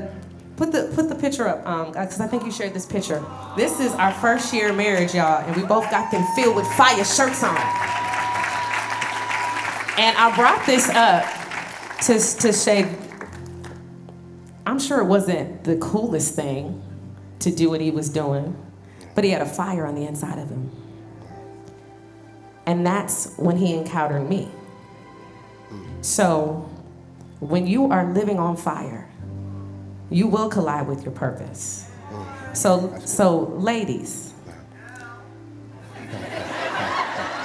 [0.59, 3.25] put the put the picture up, um, because um, I think you shared this picture.
[3.57, 6.67] This is our first year of marriage, y'all, and we both got them filled with
[6.73, 7.57] fire shirts on.
[9.97, 11.25] And I brought this up
[12.03, 12.93] to to say,
[14.67, 16.83] I'm sure it wasn't the coolest thing
[17.39, 18.57] to do what he was doing,
[19.15, 20.71] but he had a fire on the inside of him.
[22.67, 24.49] And that's when he encountered me.
[26.01, 26.69] So
[27.39, 29.08] when you are living on fire,
[30.11, 31.91] you will collide with your purpose.
[32.53, 34.33] So, so ladies,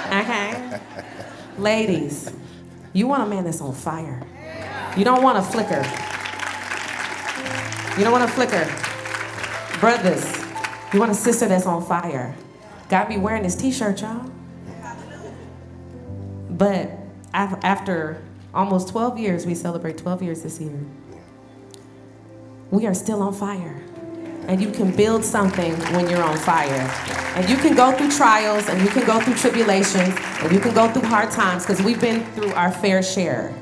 [0.08, 0.80] okay,
[1.58, 2.32] ladies,
[2.92, 4.22] you want a man that's on fire.
[4.96, 5.82] You don't want a flicker.
[7.98, 8.68] You don't want a flicker.
[9.78, 10.24] Brothers,
[10.92, 12.34] you want a sister that's on fire.
[12.88, 14.30] Gotta be wearing this t-shirt, y'all.
[16.50, 16.90] But
[17.32, 18.22] after
[18.54, 20.78] almost 12 years, we celebrate 12 years this year.
[22.74, 23.80] We are still on fire.
[24.48, 26.90] And you can build something when you're on fire.
[27.36, 30.74] And you can go through trials and you can go through tribulations and you can
[30.74, 33.54] go through hard times because we've been through our fair share.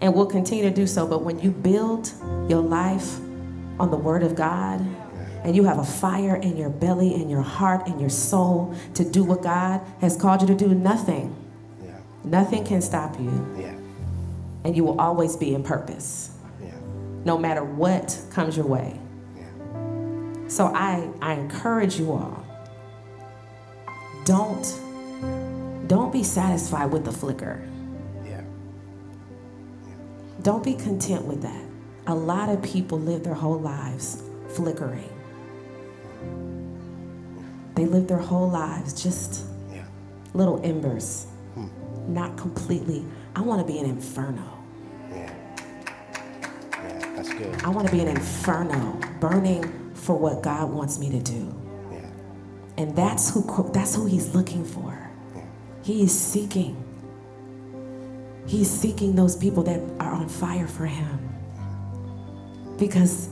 [0.00, 1.06] And we'll continue to do so.
[1.06, 2.12] But when you build
[2.48, 3.18] your life
[3.80, 4.80] on the Word of God,
[5.42, 9.04] and you have a fire in your belly, in your heart, in your soul to
[9.04, 11.34] do what God has called you to do, nothing
[12.24, 13.56] Nothing can stop you.
[13.58, 13.74] Yeah.
[14.64, 16.33] And you will always be in purpose.
[17.24, 19.00] No matter what comes your way.
[19.36, 20.48] Yeah.
[20.48, 22.44] So I, I encourage you all.
[24.24, 24.80] Don't
[25.86, 27.62] don't be satisfied with the flicker.
[28.24, 28.40] Yeah.
[29.86, 29.94] yeah.
[30.42, 31.62] Don't be content with that.
[32.06, 35.10] A lot of people live their whole lives flickering.
[37.74, 39.84] They live their whole lives just yeah.
[40.32, 41.66] little embers hmm.
[42.06, 43.04] not completely.
[43.36, 44.53] I want to be an inferno.
[47.24, 47.62] That's good.
[47.64, 51.54] I want to be an inferno, burning for what God wants me to do.
[51.90, 52.00] Yeah.
[52.76, 55.10] And that's who that's who he's looking for.
[55.34, 55.42] Yeah.
[55.82, 56.82] He is seeking.
[58.46, 61.30] He's seeking those people that are on fire for him.
[62.78, 63.30] Because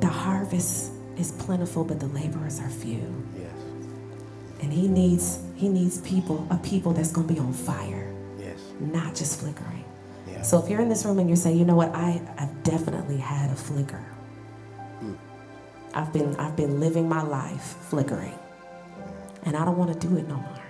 [0.00, 3.24] the harvest is plentiful, but the laborers are few.
[3.38, 3.50] Yes.
[4.60, 8.12] And he needs he needs people, a people that's gonna be on fire.
[8.38, 8.58] Yes.
[8.78, 9.81] Not just flickering.
[10.42, 13.16] So if you're in this room and you're saying, you know what, I, I've definitely
[13.16, 14.04] had a flicker.
[15.00, 15.16] Mm.
[15.94, 18.38] I've been I've been living my life flickering.
[19.44, 20.62] And I don't want to do it no more.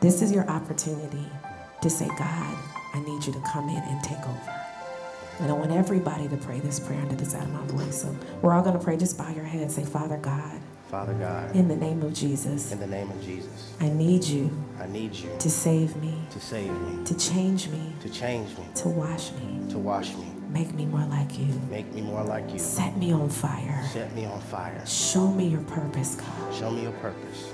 [0.00, 1.26] This is your opportunity
[1.80, 2.58] to say, God,
[2.94, 4.64] I need you to come in and take over.
[5.40, 8.02] And I want everybody to pray this prayer under the sound of my voice.
[8.02, 8.96] So we're all going to pray.
[8.96, 10.60] Just bow your head and say, Father God,
[10.90, 11.54] Father God.
[11.56, 12.72] In the name of Jesus.
[12.72, 13.74] In the name of Jesus.
[13.80, 14.50] I need you.
[14.78, 15.30] I need you.
[15.38, 16.14] To save me.
[16.30, 17.04] To save me.
[17.04, 17.92] To change me.
[18.02, 18.64] To change me.
[18.76, 19.70] To wash me.
[19.70, 21.46] To wash me Make me more like you.
[21.68, 22.60] Make me more like you.
[22.60, 23.82] Set me on fire.
[23.92, 24.86] Set me on fire.
[24.86, 26.54] Show me your purpose, God.
[26.54, 27.52] Show me your purpose.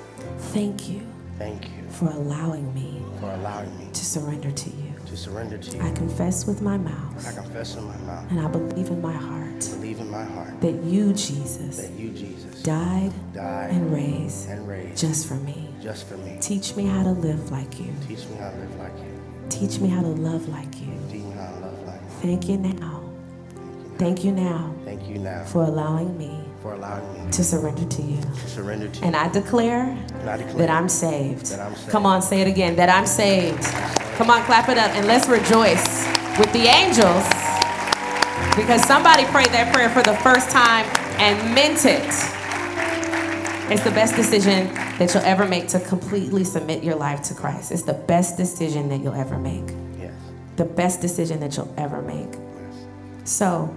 [0.52, 1.06] Thank you
[1.40, 4.79] Thank you for allowing me for allowing me to surrender to you.
[5.10, 5.82] To surrender to you.
[5.82, 9.12] I confess with my I mouth confess in my mouth, and I believe in my
[9.12, 14.48] heart believe in my heart that you, Jesus, that you, Jesus, died died and raised
[14.48, 15.68] and raised just for me.
[15.82, 16.38] just for me.
[16.40, 17.92] Teach me how to live like you.
[18.06, 19.20] Teach me how to live like you.
[19.48, 20.92] Teach me how to love like you.
[21.10, 22.08] Teach me how to love like you.
[22.22, 23.02] Thank you now.
[23.98, 28.02] Thank you now Thank you now for allowing me for allowing me to surrender to
[28.02, 28.20] you.
[28.22, 29.06] to surrender to you.
[29.06, 29.90] And I declare
[30.20, 31.46] And I declare that I'm saved.
[31.46, 31.90] That I'm saved.
[31.90, 32.76] Come on, say it again.
[32.76, 33.62] That I'm saved.
[34.20, 36.06] Come on, clap it up and let's rejoice
[36.38, 37.24] with the angels
[38.54, 40.84] because somebody prayed that prayer for the first time
[41.18, 42.04] and meant it.
[43.72, 44.66] It's the best decision
[44.98, 47.72] that you'll ever make to completely submit your life to Christ.
[47.72, 49.74] It's the best decision that you'll ever make.
[49.98, 50.12] yes.
[50.56, 52.28] The best decision that you'll ever make.
[52.34, 52.84] yes.
[53.24, 53.74] So,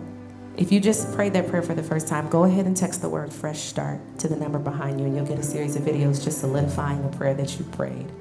[0.57, 3.07] if you just prayed that prayer for the first time, go ahead and text the
[3.07, 6.21] word fresh start to the number behind you, and you'll get a series of videos
[6.21, 8.11] just solidifying the prayer that you prayed.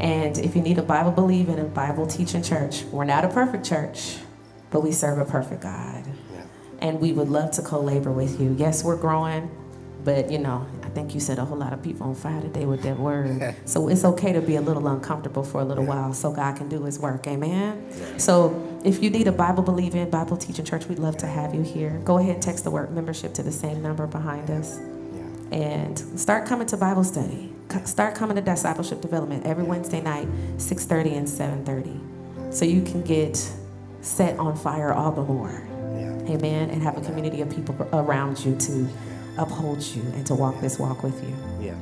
[0.00, 3.64] And if you need a Bible believing and Bible teaching church, we're not a perfect
[3.64, 4.16] church,
[4.70, 6.04] but we serve a perfect God.
[6.34, 6.42] Yeah.
[6.80, 8.54] And we would love to co labor with you.
[8.58, 9.50] Yes, we're growing,
[10.04, 12.66] but you know, I think you set a whole lot of people on fire today
[12.66, 13.54] with that word.
[13.64, 16.68] so it's okay to be a little uncomfortable for a little while so God can
[16.68, 17.26] do his work.
[17.26, 17.86] Amen.
[18.18, 21.62] So if you need a Bible believing, Bible teaching church, we'd love to have you
[21.62, 22.00] here.
[22.04, 24.78] Go ahead and text the word membership to the same number behind us
[25.14, 25.56] Yeah.
[25.58, 27.52] and start coming to Bible study.
[27.84, 32.00] Start coming to discipleship development every Wednesday night, 6:30 and 7:30,
[32.50, 33.36] so you can get
[34.00, 35.62] set on fire all the more.
[35.96, 36.34] Yeah.
[36.34, 36.70] Amen.
[36.70, 38.88] And have a community of people around you to
[39.38, 41.34] uphold you and to walk this walk with you.
[41.60, 41.74] Yeah.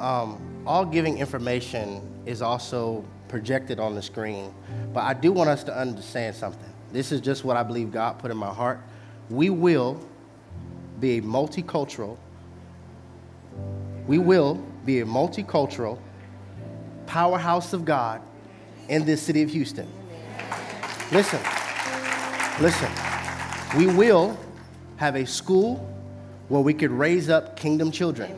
[0.00, 4.52] Um, all giving information is also projected on the screen,
[4.92, 6.70] but I do want us to understand something.
[6.92, 8.80] This is just what I believe God put in my heart.
[9.28, 10.00] We will
[11.00, 12.16] be a multicultural,
[14.06, 15.98] we will be a multicultural
[17.04, 18.22] powerhouse of God
[18.88, 19.86] in this city of Houston.
[21.12, 21.38] Listen,
[22.58, 22.90] listen.
[23.76, 24.38] We will
[24.96, 25.76] have a school
[26.48, 28.32] where we could raise up kingdom children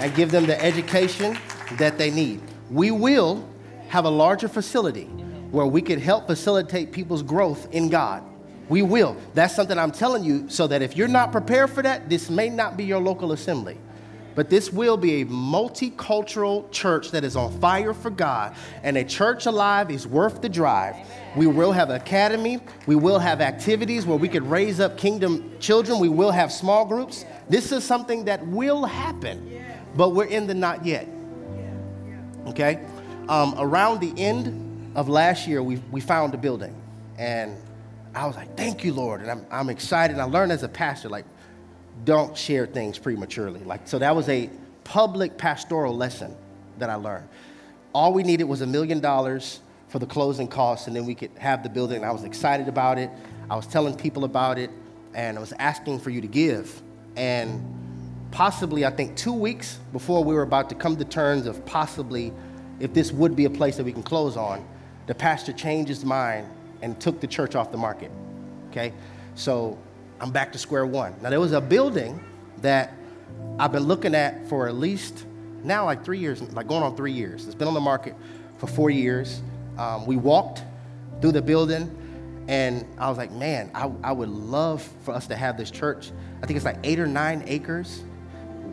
[0.00, 1.38] and give them the education
[1.78, 2.40] that they need.
[2.68, 3.48] We will
[3.90, 5.04] have a larger facility
[5.52, 8.24] where we could help facilitate people's growth in God.
[8.68, 9.16] We will.
[9.34, 12.48] That's something I'm telling you so that if you're not prepared for that, this may
[12.48, 13.78] not be your local assembly.
[14.34, 19.04] But this will be a multicultural church that is on fire for God, and a
[19.04, 20.96] church alive is worth the drive.
[21.36, 25.98] We will have academy, we will have activities where we could raise up kingdom children,
[25.98, 27.24] we will have small groups.
[27.48, 29.64] This is something that will happen,
[29.96, 31.08] but we're in the not yet.
[32.46, 32.84] Okay?
[33.28, 36.74] Um, around the end of last year, we, we found a building,
[37.18, 37.56] and
[38.14, 39.22] I was like, thank you, Lord.
[39.22, 40.18] And I'm, I'm excited.
[40.18, 41.24] I learned as a pastor, like,
[42.04, 43.60] don't share things prematurely.
[43.60, 44.50] Like, so that was a
[44.82, 46.34] public pastoral lesson
[46.78, 47.28] that I learned.
[47.94, 51.30] All we needed was a million dollars for the closing costs, and then we could
[51.38, 51.98] have the building.
[51.98, 53.10] And I was excited about it.
[53.48, 54.70] I was telling people about it,
[55.14, 56.82] and I was asking for you to give.
[57.16, 57.62] And
[58.32, 62.32] possibly, I think, two weeks before we were about to come to terms of possibly
[62.80, 64.66] if this would be a place that we can close on,
[65.06, 66.48] the pastor changed his mind
[66.82, 68.10] and took the church off the market.
[68.70, 68.92] Okay?
[69.36, 69.78] So
[70.20, 71.14] I'm back to square one.
[71.20, 72.22] Now, there was a building
[72.58, 72.94] that
[73.58, 75.26] I've been looking at for at least
[75.62, 77.46] now like three years, like going on three years.
[77.46, 78.14] It's been on the market
[78.58, 79.42] for four years.
[79.78, 80.62] Um, we walked
[81.20, 81.90] through the building,
[82.48, 86.10] and I was like, man, I, I would love for us to have this church.
[86.42, 88.02] I think it's like eight or nine acres,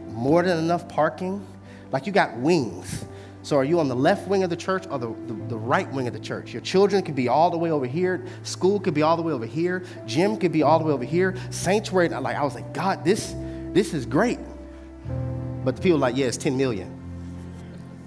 [0.10, 1.46] more than enough parking.
[1.92, 3.06] Like you got wings.
[3.44, 5.92] So are you on the left wing of the church or the, the, the, right
[5.92, 6.54] wing of the church?
[6.54, 8.24] Your children could be all the way over here.
[8.44, 9.84] School could be all the way over here.
[10.06, 11.36] Gym could be all the way over here.
[11.50, 13.34] Sanctuary, like I was like, God, this,
[13.74, 14.40] this is great.
[15.64, 16.96] But the people like, yeah, it's 10 million.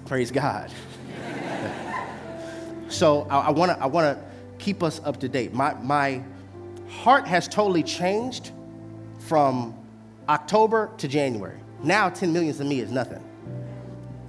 [0.07, 0.71] Praise God.
[2.89, 4.23] so I, I wanna, I wanna
[4.59, 5.53] keep us up to date.
[5.53, 6.23] My, my
[6.89, 8.53] heart has totally changed
[9.19, 9.75] from
[10.29, 11.59] October to January.
[11.83, 13.23] Now 10 million to me is nothing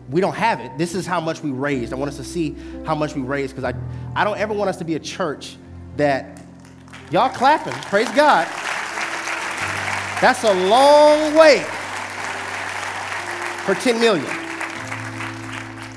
[0.09, 0.77] we don't have it.
[0.77, 1.93] This is how much we raised.
[1.93, 3.77] I want us to see how much we raised because I,
[4.15, 5.57] I don't ever want us to be a church
[5.97, 6.41] that,
[7.11, 8.47] y'all clapping, praise God.
[10.21, 11.63] That's a long way
[13.65, 14.25] for 10 million.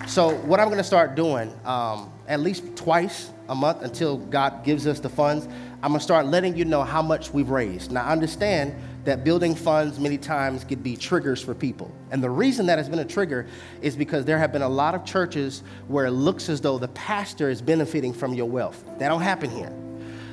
[0.09, 4.65] So, what I'm going to start doing, um, at least twice a month until God
[4.65, 5.47] gives us the funds,
[5.83, 7.93] I'm going to start letting you know how much we've raised.
[7.93, 8.75] Now, understand
[9.05, 11.91] that building funds many times could be triggers for people.
[12.11, 13.47] And the reason that has been a trigger
[13.81, 16.89] is because there have been a lot of churches where it looks as though the
[16.89, 18.85] pastor is benefiting from your wealth.
[18.99, 19.73] That don't happen here.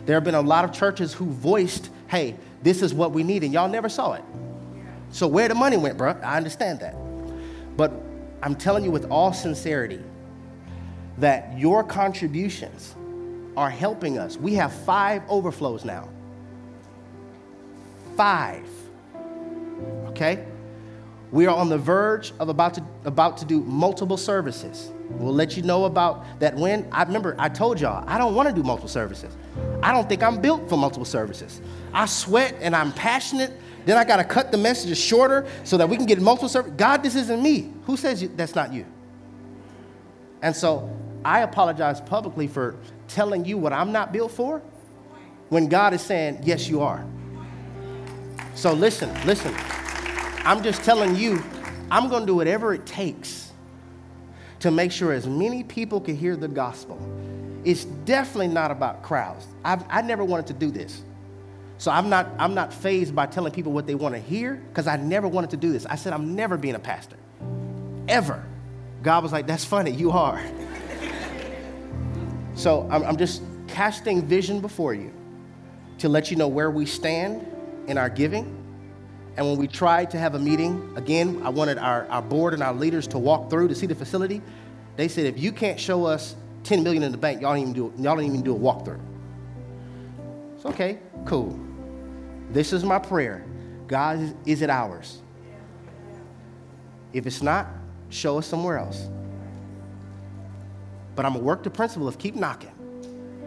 [0.06, 3.44] There have been a lot of churches who voiced, hey, this is what we need,
[3.44, 4.24] and y'all never saw it.
[5.12, 6.96] So where the money went, bro, I understand that.
[7.78, 7.94] But
[8.42, 10.02] I'm telling you with all sincerity
[11.18, 12.96] that your contributions
[13.56, 14.38] are helping us.
[14.38, 16.10] We have five overflows now.
[18.16, 18.68] Five.
[20.08, 20.46] Okay?
[21.32, 24.92] We are on the verge of about to, about to do multiple services.
[25.10, 26.88] We'll let you know about that when.
[26.92, 29.36] I remember I told y'all, I don't want to do multiple services.
[29.84, 31.62] I don't think I'm built for multiple services.
[31.94, 33.52] I sweat and I'm passionate.
[33.86, 36.76] Then I got to cut the messages shorter so that we can get multiple services.
[36.78, 37.72] God, this isn't me.
[37.86, 38.86] Who says you, that's not you?
[40.42, 40.90] And so
[41.24, 44.62] I apologize publicly for telling you what I'm not built for
[45.50, 47.06] when God is saying, yes, you are.
[48.56, 49.54] So listen, listen.
[50.46, 51.44] I'm just telling you,
[51.92, 53.52] I'm going to do whatever it takes
[54.60, 56.98] to make sure as many people can hear the gospel.
[57.66, 59.46] It's definitely not about crowds.
[59.64, 61.04] I've, I never wanted to do this.
[61.78, 64.88] So I'm not, I'm not phased by telling people what they want to hear because
[64.88, 65.86] I never wanted to do this.
[65.86, 67.18] I said, I'm never being a pastor.
[68.08, 68.44] Ever.
[69.04, 70.42] God was like, that's funny, you are.
[72.56, 75.12] so I'm, I'm just casting vision before you
[75.98, 77.46] to let you know where we stand
[77.88, 78.66] in our giving
[79.38, 82.64] and when we tried to have a meeting, again, I wanted our, our board and
[82.64, 84.42] our leaders to walk through to see the facility.
[84.96, 87.74] They said, if you can't show us 10 million in the bank, y'all don't even
[87.74, 89.00] do, y'all don't even do a walkthrough.
[90.56, 91.60] It's okay, cool.
[92.52, 93.46] This is my prayer.
[93.88, 95.22] God, is, it ours?
[97.12, 97.68] If it's not,
[98.10, 99.10] show us somewhere else.
[101.16, 102.72] But I'm gonna work the principle of keep knocking,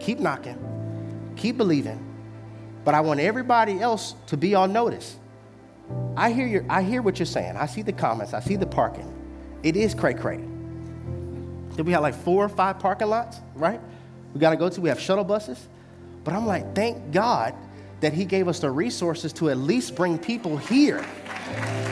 [0.01, 0.59] keep knocking,
[1.37, 2.05] keep believing.
[2.89, 5.19] But I want everybody else to be on notice.
[6.17, 7.55] I hear, your, I hear what you're saying.
[7.55, 8.33] I see the comments.
[8.33, 9.13] I see the parking.
[9.63, 10.39] It is cray cray.
[11.77, 13.79] Did we have like four or five parking lots, right?
[14.33, 14.81] We got to go to.
[14.81, 15.69] We have shuttle buses.
[16.25, 17.55] But I'm like, thank God
[18.01, 21.05] that He gave us the resources to at least bring people here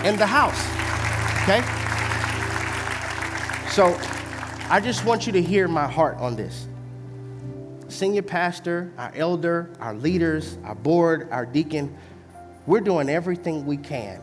[0.03, 0.59] in the house.
[1.43, 1.61] Okay?
[3.69, 3.99] So
[4.71, 6.67] I just want you to hear my heart on this.
[7.89, 11.97] Senior pastor, our elder, our leaders, our board, our deacon,
[12.67, 14.21] we're doing everything we can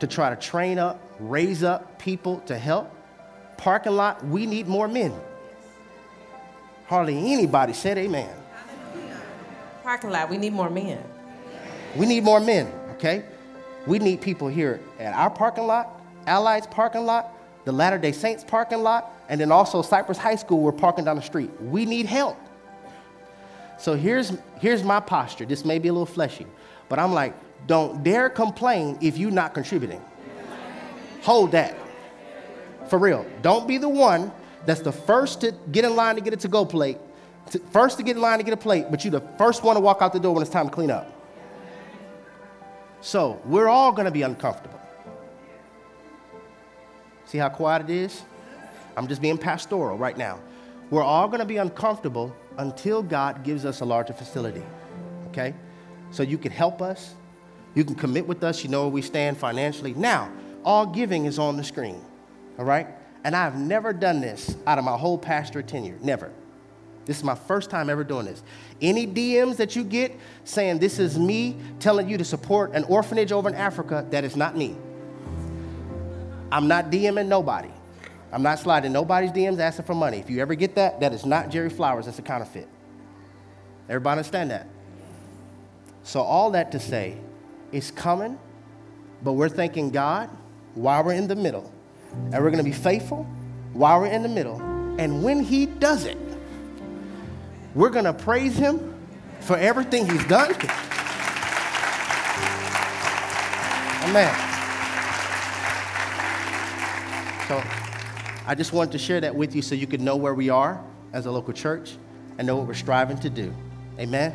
[0.00, 2.94] to try to train up, raise up people to help.
[3.56, 5.12] Parking lot, we need more men.
[6.86, 8.28] Hardly anybody said amen.
[9.82, 11.02] Parking lot, we need more men.
[11.96, 13.24] We need more men, okay?
[13.86, 17.32] We need people here at our parking lot, Allied's parking lot,
[17.64, 21.16] the Latter day Saints parking lot, and then also Cypress High School, we're parking down
[21.16, 21.50] the street.
[21.60, 22.36] We need help.
[23.78, 25.44] So here's, here's my posture.
[25.44, 26.46] This may be a little fleshy,
[26.88, 27.34] but I'm like,
[27.66, 30.02] don't dare complain if you're not contributing.
[31.22, 31.76] Hold that.
[32.88, 33.26] For real.
[33.42, 34.30] Don't be the one
[34.64, 36.98] that's the first to get in line to get a to go plate,
[37.50, 39.74] to, first to get in line to get a plate, but you're the first one
[39.74, 41.12] to walk out the door when it's time to clean up.
[43.00, 44.80] So we're all going to be uncomfortable.
[47.26, 48.22] See how quiet it is?
[48.96, 50.40] I'm just being pastoral right now.
[50.90, 54.62] We're all going to be uncomfortable until God gives us a larger facility.
[55.28, 55.54] Okay?
[56.10, 57.14] So you can help us,
[57.74, 58.64] you can commit with us.
[58.64, 59.92] You know where we stand financially.
[59.94, 60.32] Now,
[60.64, 62.00] all giving is on the screen,
[62.58, 62.88] all right?
[63.22, 65.98] And I've never done this out of my whole pastor tenure.
[66.00, 66.32] Never.
[67.04, 68.42] This is my first time ever doing this.
[68.80, 73.30] Any DMs that you get saying this is me telling you to support an orphanage
[73.30, 74.76] over in Africa, that is not me.
[76.50, 77.70] I'm not DMing nobody.
[78.36, 80.18] I'm not sliding nobody's DMs asking for money.
[80.18, 82.04] If you ever get that, that is not Jerry Flowers.
[82.04, 82.68] That's a counterfeit.
[83.88, 84.68] Everybody understand that?
[86.02, 87.16] So, all that to say,
[87.72, 88.38] it's coming,
[89.22, 90.28] but we're thanking God
[90.74, 91.72] while we're in the middle.
[92.12, 93.24] And we're going to be faithful
[93.72, 94.60] while we're in the middle.
[95.00, 96.18] And when He does it,
[97.74, 98.94] we're going to praise Him
[99.40, 100.54] for everything He's done.
[104.04, 104.34] Amen.
[107.48, 107.85] So
[108.48, 110.80] I just wanted to share that with you so you could know where we are
[111.12, 111.96] as a local church
[112.38, 113.52] and know what we're striving to do.
[113.98, 114.32] Amen.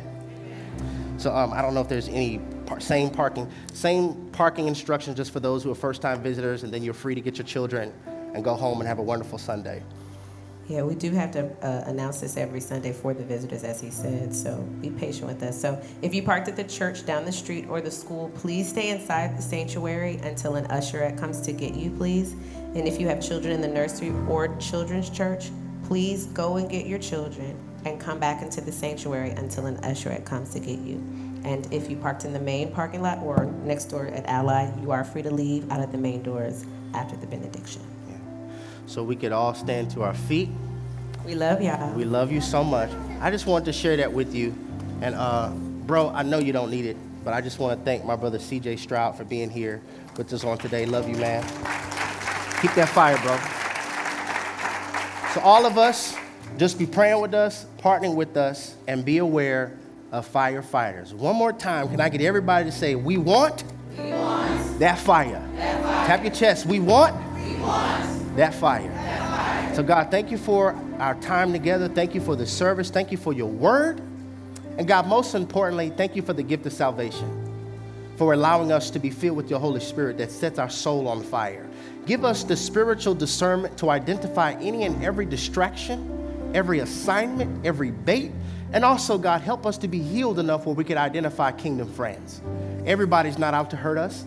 [1.16, 5.30] So um, I don't know if there's any par- same parking, same parking instructions just
[5.30, 7.90] for those who are first-time visitors, and then you're free to get your children
[8.34, 9.82] and go home and have a wonderful Sunday.
[10.68, 13.90] Yeah, we do have to uh, announce this every Sunday for the visitors, as he
[13.90, 14.34] said.
[14.34, 15.60] So be patient with us.
[15.60, 18.90] So if you parked at the church down the street or the school, please stay
[18.90, 22.32] inside the sanctuary until an usherette comes to get you, please.
[22.74, 25.50] And if you have children in the nursery or children's church,
[25.84, 30.24] please go and get your children and come back into the sanctuary until an usherette
[30.24, 30.96] comes to get you.
[31.44, 34.92] And if you parked in the main parking lot or next door at Ally, you
[34.92, 36.64] are free to leave out of the main doors
[36.94, 37.82] after the benediction.
[38.86, 38.92] Yeah.
[38.92, 40.48] So we could all stand to our feet.
[41.24, 41.94] We love y'all.
[41.94, 42.90] We love you so much.
[43.20, 44.54] I just wanted to share that with you
[45.02, 48.04] And uh, bro, I know you don't need it, but I just want to thank
[48.04, 49.82] my brother CJ Stroud for being here
[50.16, 50.86] with us on today.
[50.86, 51.42] Love you, man.
[52.62, 53.36] Keep that fire, bro.
[55.34, 56.16] So all of us,
[56.58, 59.76] just be praying with us, partnering with us, and be aware
[60.12, 61.12] of firefighters.
[61.14, 63.64] One more time, can I get everybody to say, we want,
[63.98, 65.48] we want that, fire.
[65.56, 66.06] that fire.
[66.06, 66.66] Tap your chest.
[66.66, 69.72] We want, we want that, fire.
[69.74, 71.88] So God, thank you for our time together.
[71.88, 72.90] Thank you for the service.
[72.90, 74.00] Thank you for your word.
[74.78, 77.28] And God, most importantly, thank you for the gift of salvation,
[78.16, 81.22] for allowing us to be filled with your Holy Spirit that sets our soul on
[81.22, 81.68] fire.
[82.06, 88.32] Give us the spiritual discernment to identify any and every distraction, every assignment, every bait,
[88.72, 92.40] and also, God, help us to be healed enough where we can identify kingdom friends.
[92.86, 94.24] Everybody's not out to hurt us.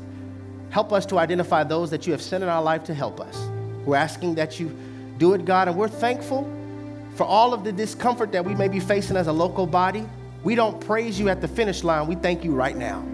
[0.70, 3.50] Help us to identify those that you have sent in our life to help us.
[3.86, 4.76] We're asking that you
[5.18, 6.52] do it, God, and we're thankful
[7.16, 10.06] for all of the discomfort that we may be facing as a local body.
[10.44, 13.06] We don't praise you at the finish line, we thank you right now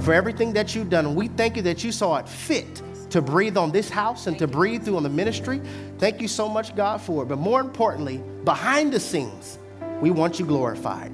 [0.00, 1.06] for everything that you've done.
[1.06, 4.38] And we thank you that you saw it fit to breathe on this house and
[4.38, 5.60] to breathe through on the ministry.
[5.98, 7.26] Thank you so much, God, for it.
[7.26, 9.58] But more importantly, behind the scenes,
[10.00, 11.12] we want you glorified.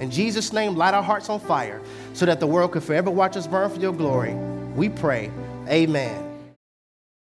[0.00, 1.80] In Jesus' name, light our hearts on fire
[2.12, 4.34] so that the world can forever watch us burn for your glory.
[4.74, 5.30] We pray.
[5.68, 6.25] Amen.